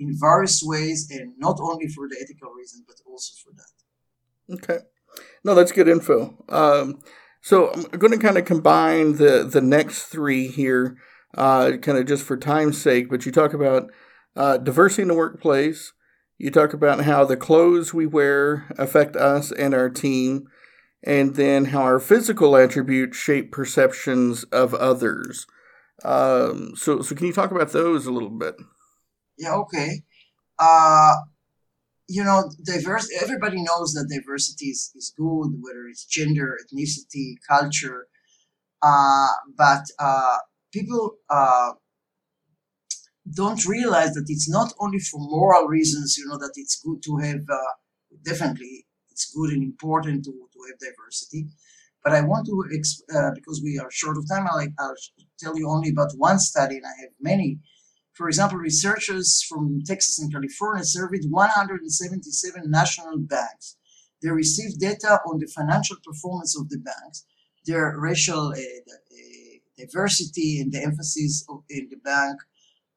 [0.00, 4.54] in various ways, and not only for the ethical reason, but also for that.
[4.56, 4.84] Okay,
[5.44, 6.42] no, that's good info.
[6.48, 7.00] Um,
[7.42, 10.96] so I'm going to kind of combine the the next three here,
[11.36, 13.08] uh, kind of just for time's sake.
[13.10, 13.90] But you talk about
[14.34, 15.92] uh, diversity in the workplace.
[16.38, 20.48] You talk about how the clothes we wear affect us and our team,
[21.04, 25.46] and then how our physical attributes shape perceptions of others.
[26.02, 28.54] Um, so, so can you talk about those a little bit?
[29.40, 30.02] Yeah, okay.
[30.58, 31.14] Uh,
[32.08, 33.08] you know, diverse.
[33.22, 38.08] Everybody knows that diversity is, is good, whether it's gender, ethnicity, culture.
[38.82, 40.38] Uh, but uh,
[40.72, 41.72] people uh,
[43.34, 46.16] don't realize that it's not only for moral reasons.
[46.18, 47.42] You know that it's good to have.
[47.48, 47.72] Uh,
[48.24, 51.46] definitely, it's good and important to, to have diversity.
[52.04, 52.54] But I want to,
[53.14, 54.94] uh, because we are short of time, I'll, I'll
[55.38, 57.58] tell you only about one study, and I have many.
[58.20, 63.78] For example, researchers from Texas and California surveyed 177 national banks.
[64.20, 67.24] They received data on the financial performance of the banks,
[67.64, 68.60] their racial uh,
[69.78, 72.38] diversity, and the emphasis of, in the bank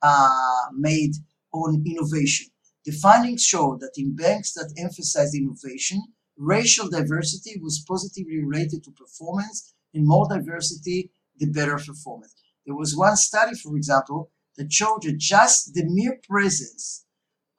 [0.01, 1.13] uh, made
[1.53, 2.47] on innovation.
[2.83, 6.03] The findings show that in banks that emphasized innovation,
[6.35, 12.35] racial diversity was positively related to performance, and more diversity, the better performance.
[12.65, 17.05] There was one study, for example, that children, just the mere presence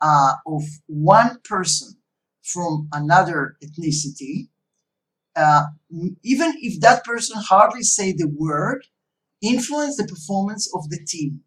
[0.03, 1.97] uh, of one person
[2.43, 4.49] from another ethnicity,
[5.37, 5.65] uh,
[6.23, 8.85] even if that person hardly say the word,
[9.43, 11.41] influence the performance of the team.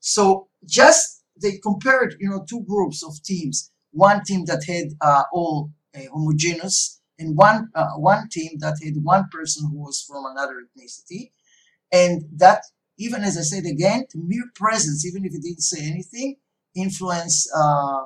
[0.00, 3.70] So just they compared, you know, two groups of teams.
[3.92, 8.94] One team that had uh, all uh, homogeneous, and one uh, one team that had
[9.02, 11.30] one person who was from another ethnicity,
[11.92, 12.62] and that
[12.98, 16.36] even as I said again, mere presence, even if it didn't say anything,
[16.76, 18.02] influence uh,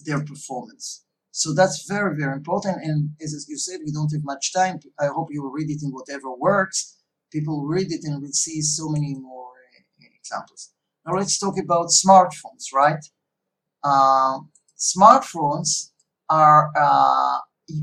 [0.00, 1.04] their performance.
[1.32, 2.82] So that's very very important.
[2.82, 4.80] And as you said, we don't have much time.
[4.98, 6.98] I hope you will read it in whatever works.
[7.32, 10.72] People read it and will see so many more uh, examples.
[11.06, 13.02] Now let's talk about smartphones, right?
[13.82, 14.40] Uh,
[14.78, 15.90] smartphones
[16.28, 17.38] are, uh,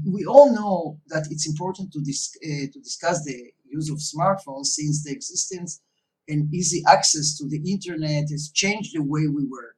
[0.05, 4.67] we all know that it's important to, dis- uh, to discuss the use of smartphones
[4.67, 5.81] since the existence
[6.28, 9.75] and easy access to the internet has changed the way we work,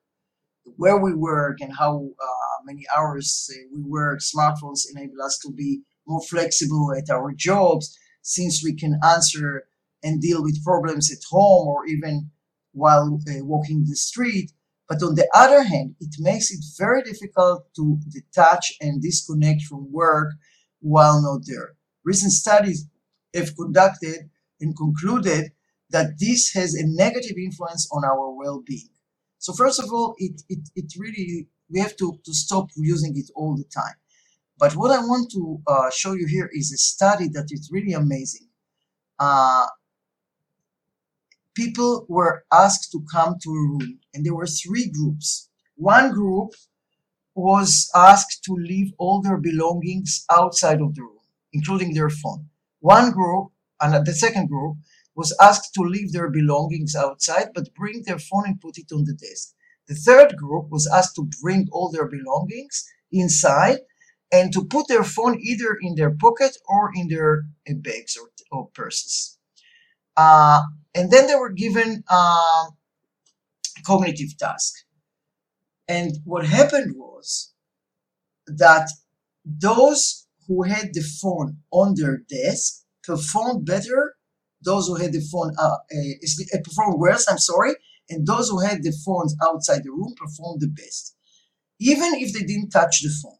[0.77, 4.19] where we work, and how uh, many hours uh, we work.
[4.19, 9.67] Smartphones enable us to be more flexible at our jobs since we can answer
[10.03, 12.29] and deal with problems at home or even
[12.73, 14.51] while uh, walking the street
[14.89, 19.91] but on the other hand, it makes it very difficult to detach and disconnect from
[19.91, 20.33] work
[20.79, 21.75] while not there.
[22.03, 22.87] Recent studies
[23.35, 25.51] have conducted and concluded
[25.89, 28.89] that this has a negative influence on our well-being.
[29.39, 33.29] So first of all, it, it, it really, we have to, to stop using it
[33.35, 33.95] all the time.
[34.57, 37.93] But what I want to uh, show you here is a study that is really
[37.93, 38.47] amazing.
[39.17, 39.67] Uh,
[41.55, 45.49] people were asked to come to a room, and there were three groups.
[45.75, 46.53] One group
[47.35, 51.23] was asked to leave all their belongings outside of the room,
[51.53, 52.49] including their phone.
[52.81, 54.75] One group, and the second group,
[55.21, 59.03] was asked to leave their belongings outside but bring their phone and put it on
[59.05, 59.45] the desk.
[59.89, 62.75] The third group was asked to bring all their belongings
[63.11, 63.79] inside
[64.31, 67.31] and to put their phone either in their pocket or in their
[67.87, 69.37] bags or, or purses.
[70.15, 70.61] Uh,
[70.93, 72.65] and then they were given uh,
[73.85, 74.73] cognitive task.
[75.87, 77.53] And what happened was
[78.45, 78.87] that
[79.45, 84.15] those who had the phone on their desk performed better.
[84.61, 87.27] Those who had the phone uh, uh, performed worse.
[87.29, 87.73] I'm sorry,
[88.09, 91.15] and those who had the phones outside the room performed the best,
[91.79, 93.37] even if they didn't touch the phone.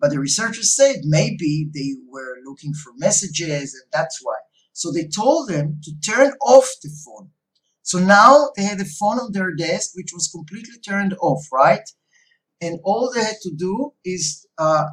[0.00, 4.36] But the researchers said maybe they were looking for messages, and that's why.
[4.72, 7.30] So they told them to turn off the phone.
[7.82, 11.88] So now they had a phone on their desk, which was completely turned off, right?
[12.60, 14.86] And all they had to do is uh,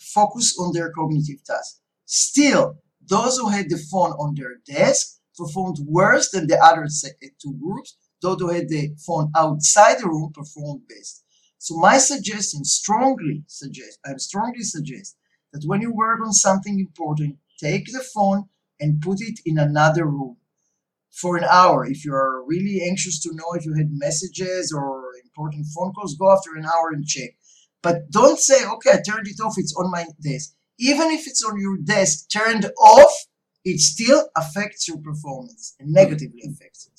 [0.00, 1.78] focus on their cognitive task.
[2.06, 7.28] Still, those who had the phone on their desk performed worse than the other eh,
[7.40, 7.96] two groups.
[8.20, 11.24] Those who had the phone outside the room performed best.
[11.58, 15.16] So my suggestion, strongly suggest, I strongly suggest
[15.52, 18.48] that when you work on something important, take the phone
[18.80, 20.36] and put it in another room
[21.12, 21.84] for an hour.
[21.84, 26.32] If you're really anxious to know if you had messages or important phone calls, go
[26.32, 27.30] after an hour and check.
[27.82, 30.54] But don't say, okay, I turned it off, it's on my desk.
[30.82, 33.12] Even if it's on your desk turned off,
[33.64, 36.92] it still affects your performance and negatively affects it.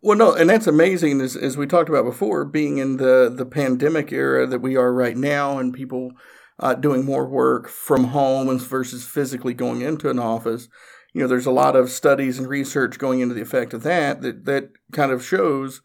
[0.00, 1.20] Well, no, and that's amazing.
[1.20, 4.92] As, as we talked about before, being in the, the pandemic era that we are
[4.92, 6.12] right now, and people
[6.58, 10.68] uh, doing more work from home versus physically going into an office.
[11.12, 14.20] You know, there's a lot of studies and research going into the effect of that
[14.22, 15.80] that, that kind of shows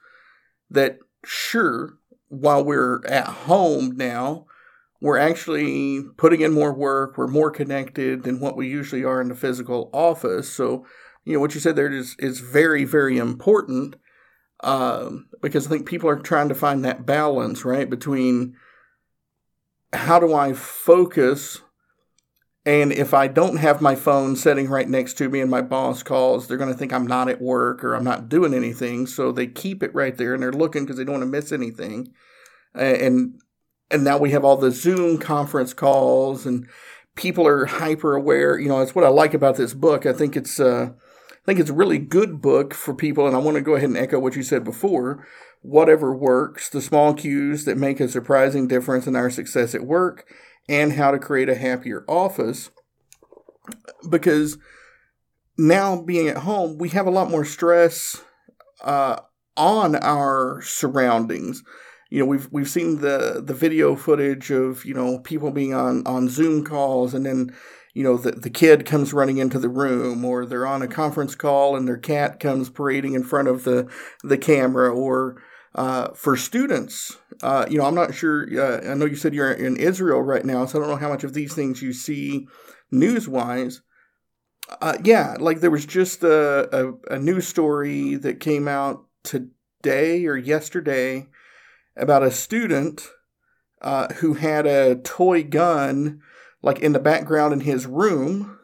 [0.69, 4.45] that sure, while we're at home now,
[5.01, 9.29] we're actually putting in more work, we're more connected than what we usually are in
[9.29, 10.51] the physical office.
[10.51, 10.85] So
[11.25, 13.95] you know what you said there is is very very important
[14.61, 18.55] um, because I think people are trying to find that balance right between
[19.93, 21.61] how do I focus
[22.65, 26.03] and if I don't have my phone sitting right next to me and my boss
[26.03, 29.07] calls, they're going to think I'm not at work or I'm not doing anything.
[29.07, 31.51] So they keep it right there and they're looking because they don't want to miss
[31.51, 32.13] anything.
[32.75, 33.41] And
[33.91, 36.67] and now we have all the Zoom conference calls and
[37.15, 38.57] people are hyper aware.
[38.59, 40.05] You know, that's what I like about this book.
[40.05, 43.27] I think it's uh, I think it's a really good book for people.
[43.27, 45.25] And I want to go ahead and echo what you said before.
[45.61, 50.25] Whatever works, the small cues that make a surprising difference in our success at work
[50.69, 52.69] and how to create a happier office.
[54.07, 54.57] Because
[55.57, 58.23] now being at home, we have a lot more stress
[58.81, 59.17] uh,
[59.57, 61.63] on our surroundings.
[62.09, 66.05] You know, we've we've seen the the video footage of you know people being on
[66.07, 67.55] on Zoom calls, and then
[67.93, 71.35] you know the the kid comes running into the room, or they're on a conference
[71.35, 73.87] call and their cat comes parading in front of the
[74.23, 75.41] the camera, or
[75.75, 78.47] uh, for students, uh, you know, I'm not sure.
[78.59, 81.09] Uh, I know you said you're in Israel right now, so I don't know how
[81.09, 82.47] much of these things you see
[82.91, 83.81] news wise.
[84.81, 90.25] Uh, yeah, like there was just a, a, a, news story that came out today
[90.27, 91.27] or yesterday
[91.99, 93.09] about a student
[93.81, 96.21] uh, who had a toy gun
[96.61, 98.59] like in the background in his room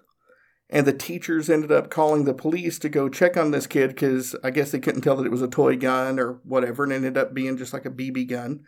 [0.69, 4.35] and the teachers ended up calling the police to go check on this kid because
[4.43, 7.17] I guess they couldn't tell that it was a toy gun or whatever, and ended
[7.17, 8.63] up being just like a BB gun.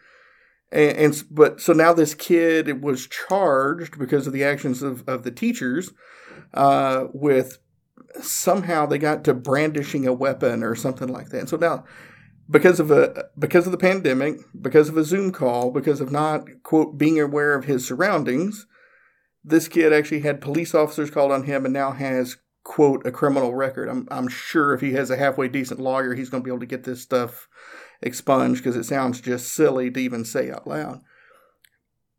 [0.72, 5.24] And, and but so now this kid was charged because of the actions of, of
[5.24, 5.92] the teachers
[6.54, 7.58] uh, with
[8.22, 11.40] somehow they got to brandishing a weapon or something like that.
[11.40, 11.84] And so now
[12.50, 16.46] because of a because of the pandemic, because of a Zoom call, because of not
[16.64, 18.66] quote being aware of his surroundings,
[19.44, 23.56] this kid actually had police officers called on him and now has quote a criminal
[23.56, 23.90] record.
[23.90, 26.60] I'm I'm sure if he has a halfway decent lawyer, he's going to be able
[26.60, 27.48] to get this stuff
[28.02, 31.02] expunged because it sounds just silly to even say out loud.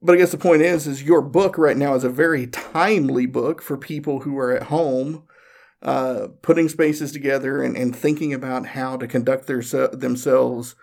[0.01, 3.26] But I guess the point is, is your book right now is a very timely
[3.26, 5.24] book for people who are at home,
[5.83, 10.74] uh, putting spaces together and, and thinking about how to conduct their themselves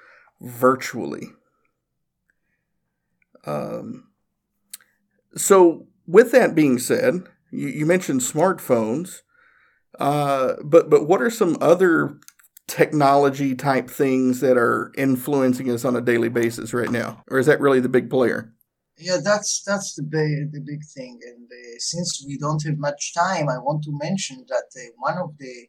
[0.41, 1.27] virtually.
[3.45, 4.07] Um,
[5.35, 9.21] so with that being said, you, you mentioned smartphones,
[9.99, 12.17] uh, but but what are some other
[12.67, 17.45] technology type things that are influencing us on a daily basis right now, or is
[17.45, 18.54] that really the big player?
[18.97, 21.19] Yeah, that's that's the big the big thing.
[21.27, 25.17] And uh, since we don't have much time, I want to mention that uh, one
[25.17, 25.67] of the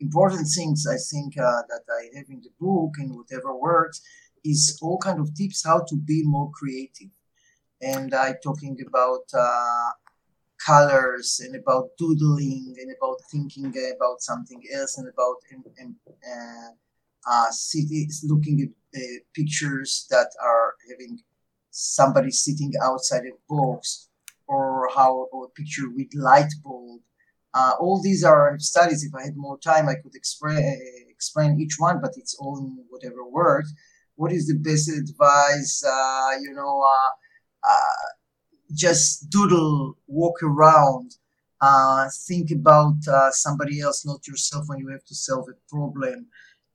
[0.00, 4.02] important things I think uh, that I have in the book and whatever works
[4.44, 7.10] is all kind of tips how to be more creative
[7.80, 9.90] and I talking about uh,
[10.64, 15.36] colors and about doodling and about thinking about something else and about
[15.82, 15.96] um,
[17.28, 21.18] uh, cities, looking at uh, pictures that are having
[21.76, 24.08] somebody sitting outside a box
[24.46, 27.00] or how or a picture with light bulb.
[27.52, 29.04] Uh, all these are studies.
[29.04, 32.84] If I had more time, I could explain explain each one, but it's all in
[32.88, 33.72] whatever works.
[34.16, 35.84] What is the best advice?
[35.84, 38.08] Uh, you know, uh, uh,
[38.74, 41.16] just doodle, walk around,
[41.60, 46.26] uh, think about uh, somebody else, not yourself, when you have to solve a problem.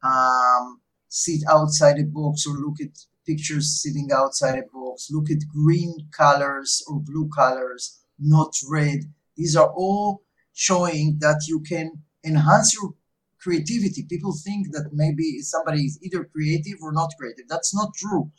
[0.04, 5.10] Um, sit outside a box or look at pictures sitting outside a box.
[5.12, 9.00] Look at green colors or blue colors, not red.
[9.38, 12.94] These are all showing that you can enhance your
[13.40, 14.06] creativity.
[14.10, 17.46] People think that maybe somebody is either creative or not creative.
[17.50, 18.32] That's not true.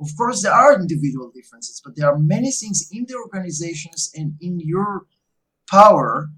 [0.00, 4.34] Of course, there are individual differences, but there are many things in the organizations and
[4.40, 5.06] in your
[5.68, 6.30] power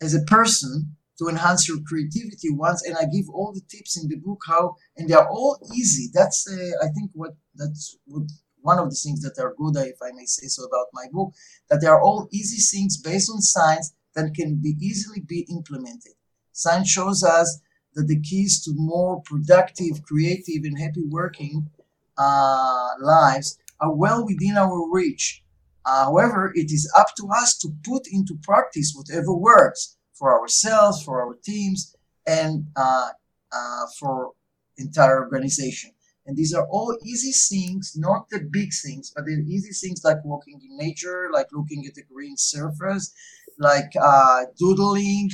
[0.00, 4.08] as a person to enhance your creativity once and i give all the tips in
[4.08, 6.10] the book how and they are all easy.
[6.12, 8.24] That's uh, i think what that's what
[8.60, 11.32] one of the things that are good if i may say so about my book
[11.68, 16.14] that they are all easy things based on science that can be easily be implemented.
[16.52, 17.60] Science shows us
[17.94, 21.70] that the keys to more productive creative and happy working
[22.18, 25.42] uh, lives are well within our reach.
[25.84, 31.02] Uh, however, it is up to us to put into practice whatever works for ourselves,
[31.02, 31.94] for our teams,
[32.26, 33.10] and uh,
[33.52, 34.32] uh, for
[34.78, 35.90] entire organization.
[36.26, 40.24] And these are all easy things, not the big things, but the easy things like
[40.24, 43.14] walking in nature, like looking at the green surface,
[43.58, 45.30] like uh, doodling,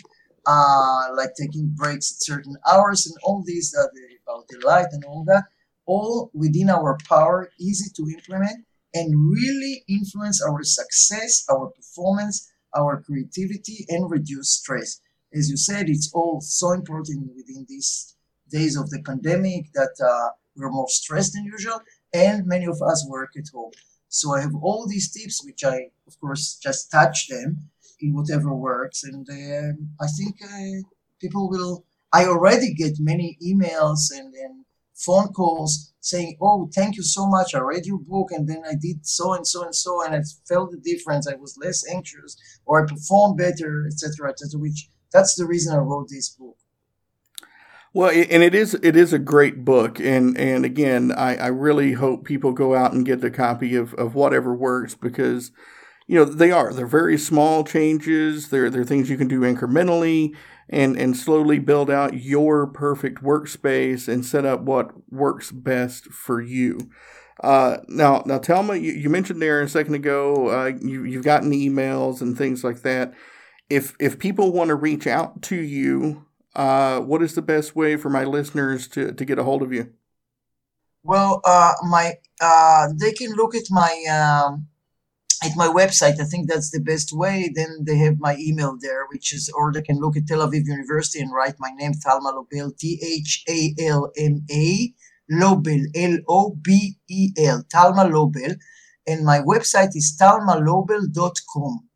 [0.46, 3.86] uh, like taking breaks at certain hours, and all these uh,
[4.26, 5.44] about the light and all that
[5.86, 8.64] all within our power, easy to implement,
[8.94, 15.00] and really influence our success, our performance, our creativity, and reduce stress.
[15.34, 18.16] as you said, it's all so important within these
[18.50, 21.80] days of the pandemic that uh, we're more stressed than usual,
[22.12, 23.72] and many of us work at home.
[24.08, 27.70] So I have all these tips, which I, of course, just touch them
[28.00, 29.72] in whatever works, and uh,
[30.04, 30.88] I think uh,
[31.20, 31.84] people will.
[32.12, 37.54] I already get many emails and, and phone calls saying, "Oh, thank you so much.
[37.54, 40.20] I read your book, and then I did so and so and so, and I
[40.46, 41.26] felt the difference.
[41.26, 42.36] I was less anxious,
[42.66, 46.56] or I performed better, etc., etc." Which that's the reason I wrote this book.
[47.94, 51.92] Well, and it is it is a great book, and and again, I, I really
[51.92, 55.52] hope people go out and get a copy of, of whatever works because,
[56.06, 58.48] you know, they are they're very small changes.
[58.48, 60.34] They're they're things you can do incrementally
[60.72, 66.40] and and slowly build out your perfect workspace and set up what works best for
[66.40, 66.90] you.
[67.42, 71.50] Uh, now, now, Thalma, you, you mentioned there a second ago, uh, you you've gotten
[71.52, 73.12] emails and things like that.
[73.68, 76.24] If if people want to reach out to you,
[76.56, 79.72] uh, what is the best way for my listeners to to get a hold of
[79.72, 79.92] you?
[81.02, 84.04] Well, uh, my uh, they can look at my
[84.46, 84.68] um,
[85.44, 86.20] at my website.
[86.20, 87.50] I think that's the best way.
[87.54, 90.64] Then they have my email there, which is, or they can look at Tel Aviv
[90.66, 94.92] University and write my name, Thalma Lobel, T H A L M A,
[95.30, 98.56] Lobel, L O B E L, Thalma Lobel.
[99.06, 101.88] And my website is thalmalobel.com.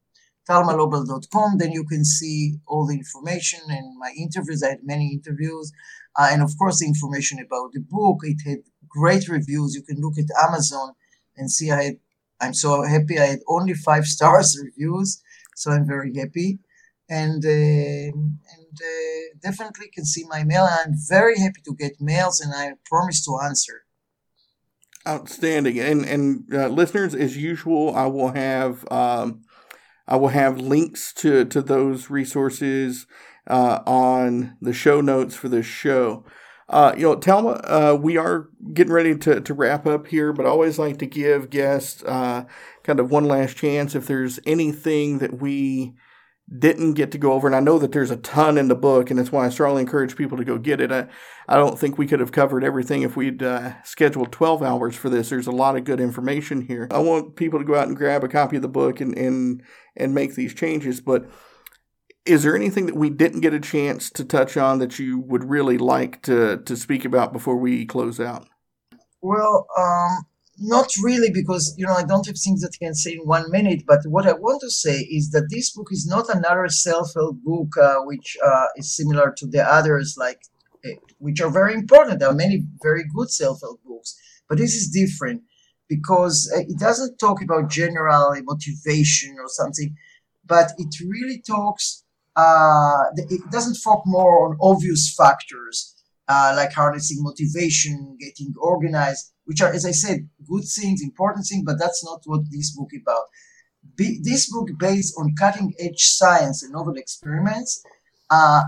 [0.49, 1.59] Thalmalobel.com.
[1.59, 4.63] Then you can see all the information and my interviews.
[4.63, 5.73] I had many interviews.
[6.19, 8.21] Uh, and of course, the information about the book.
[8.23, 9.75] It had great reviews.
[9.75, 10.95] You can look at Amazon
[11.37, 11.99] and see I had
[12.41, 13.19] I'm so happy.
[13.19, 15.23] I had only five stars reviews,
[15.55, 16.59] so I'm very happy,
[17.09, 20.69] and uh, and uh, definitely can see my mail.
[20.71, 23.85] I'm very happy to get mails, and I promise to answer.
[25.07, 29.43] Outstanding, and and uh, listeners, as usual, I will have um,
[30.09, 33.07] I will have links to to those resources
[33.47, 36.25] uh, on the show notes for this show.
[36.69, 40.47] Uh, you know, Thalma, uh, we are getting ready to, to wrap up here, but
[40.47, 42.45] I always like to give guests uh,
[42.83, 45.95] kind of one last chance if there's anything that we
[46.59, 47.47] didn't get to go over.
[47.47, 49.83] And I know that there's a ton in the book, and that's why I strongly
[49.83, 50.91] encourage people to go get it.
[50.91, 51.07] I,
[51.49, 55.09] I don't think we could have covered everything if we'd uh, scheduled 12 hours for
[55.09, 55.31] this.
[55.31, 56.89] There's a lot of good information here.
[56.91, 59.63] I want people to go out and grab a copy of the book and, and,
[59.97, 61.29] and make these changes, but
[62.27, 65.45] is there anything that we didn't get a chance to touch on that you would
[65.45, 68.49] really like to, to speak about before we close out?
[69.23, 70.27] Well, um,
[70.59, 73.51] not really, because you know I don't have things that I can say in one
[73.51, 73.83] minute.
[73.87, 77.77] But what I want to say is that this book is not another self-help book,
[77.77, 80.41] uh, which uh, is similar to the others, like
[80.85, 82.21] uh, which are very important.
[82.21, 84.17] There are many very good self-help books,
[84.49, 85.43] but this is different
[85.89, 89.95] because uh, it doesn't talk about general motivation or something,
[90.47, 92.05] but it really talks
[92.37, 95.97] uh, it doesn't focus more on obvious factors
[96.29, 101.63] uh, like harnessing motivation, getting organized, which are, as I said, good things, important things,
[101.65, 103.25] but that's not what this book is about.
[103.97, 107.83] Be, this book, based on cutting edge science and novel experiments,
[108.31, 108.63] uh,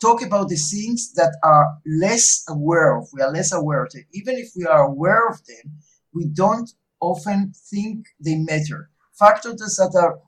[0.00, 3.06] talk about the things that are less aware of.
[3.12, 4.04] We are less aware of them.
[4.12, 5.78] Even if we are aware of them,
[6.12, 6.70] we don't
[7.00, 8.90] often think they matter.
[9.16, 10.18] Factors that are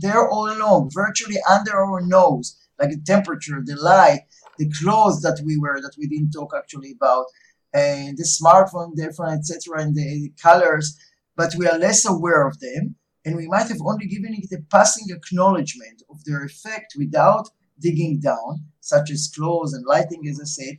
[0.00, 4.20] there all along, virtually under our nose, like the temperature, the light,
[4.58, 7.26] the clothes that we wear that we didn't talk actually about,
[7.72, 10.98] and the smartphone, the phone, etc., and the colors,
[11.36, 14.62] but we are less aware of them, and we might have only given it a
[14.70, 17.48] passing acknowledgement of their effect without
[17.80, 20.78] digging down, such as clothes and lighting, as I said.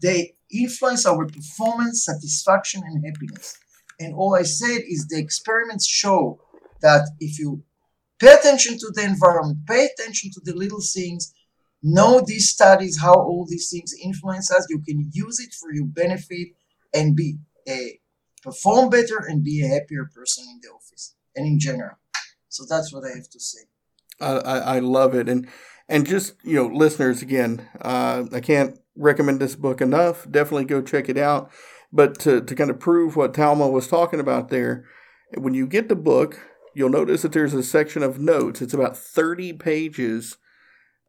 [0.00, 3.56] They influence our performance, satisfaction, and happiness.
[4.00, 6.40] And all I said is the experiments show
[6.80, 7.62] that if you
[8.20, 11.32] Pay attention to the environment, pay attention to the little things,
[11.82, 14.66] know these studies, how all these things influence us.
[14.68, 16.48] You can use it for your benefit
[16.92, 17.98] and be a
[18.42, 21.96] perform better and be a happier person in the office and in general.
[22.48, 23.60] So that's what I have to say.
[24.20, 25.28] I, I love it.
[25.28, 25.48] And
[25.88, 30.30] and just, you know, listeners, again, uh, I can't recommend this book enough.
[30.30, 31.50] Definitely go check it out.
[31.92, 34.84] But to, to kind of prove what Thalma was talking about there,
[35.36, 36.38] when you get the book,
[36.74, 38.62] you'll notice that there's a section of notes.
[38.62, 40.36] It's about 30 pages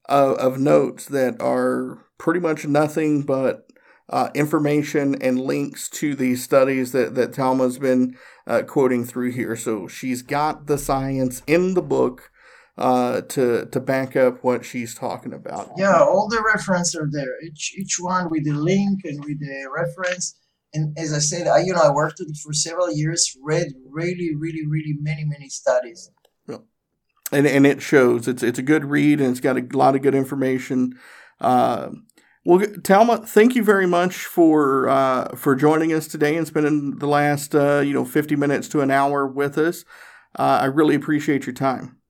[0.10, 3.68] of, of notes that are pretty much nothing but
[4.10, 9.56] uh, information and links to these studies that, that Thalma's been uh, quoting through here.
[9.56, 12.30] So she's got the science in the book
[12.78, 15.72] uh, to to back up what she's talking about.
[15.78, 17.42] Yeah, all the references are there.
[17.46, 20.36] Each each one with the link and with the reference
[20.74, 23.68] and as I said, I you know I worked with it for several years, read
[23.90, 26.10] really, really, really many, many studies.
[27.32, 28.28] and and it shows.
[28.28, 30.94] It's it's a good read and it's got a lot of good information.
[31.40, 31.90] Uh,
[32.46, 37.08] well, Thalma, thank you very much for uh, for joining us today and spending the
[37.08, 39.86] last uh, you know fifty minutes to an hour with us.
[40.38, 42.01] Uh, I really appreciate your time.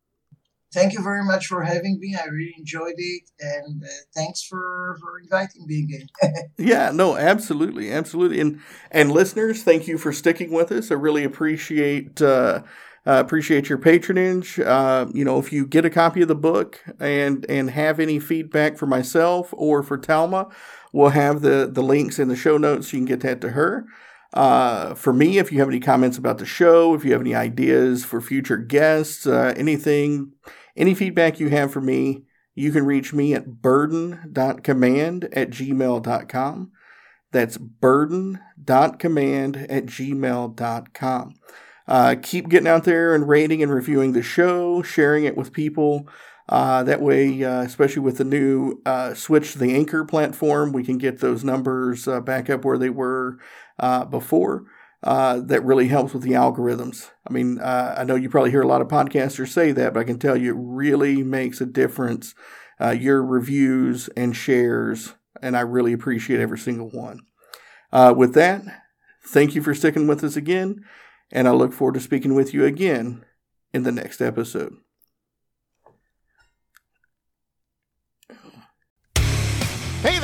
[0.74, 2.16] Thank you very much for having me.
[2.16, 6.50] I really enjoyed it, and uh, thanks for, for inviting me again.
[6.58, 10.90] yeah, no, absolutely, absolutely, and and listeners, thank you for sticking with us.
[10.90, 12.62] I really appreciate uh,
[13.06, 14.60] uh, appreciate your patronage.
[14.60, 18.20] Uh, you know, if you get a copy of the book and and have any
[18.20, 20.52] feedback for myself or for Thalma,
[20.94, 22.94] we'll have the the links in the show notes.
[22.94, 23.86] You can get that to her.
[24.34, 27.36] Uh, for me, if you have any comments about the show, if you have any
[27.36, 30.32] ideas for future guests, uh, anything,
[30.76, 32.24] any feedback you have for me,
[32.56, 36.72] you can reach me at burden.command at gmail.com.
[37.32, 41.34] That's burden.command at gmail.com.
[41.88, 46.08] Uh, keep getting out there and rating and reviewing the show, sharing it with people.
[46.50, 50.84] Uh, that way, uh, especially with the new uh, switch to the Anchor platform, we
[50.84, 53.38] can get those numbers uh, back up where they were
[55.04, 57.10] uh, that really helps with the algorithms.
[57.28, 59.99] I mean, uh, I know you probably hear a lot of podcasters say that, but
[59.99, 62.36] I can tell you it really makes a difference.
[62.80, 67.22] Uh, your reviews and shares, and I really appreciate every single one.
[67.91, 68.64] Uh, with that,
[69.26, 70.84] thank you for sticking with us again
[71.32, 73.26] and I look forward to speaking with you again
[73.74, 74.76] in the next episode.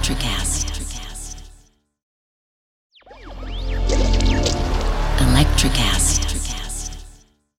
[0.00, 0.66] Electricast.
[5.18, 5.99] Electricast.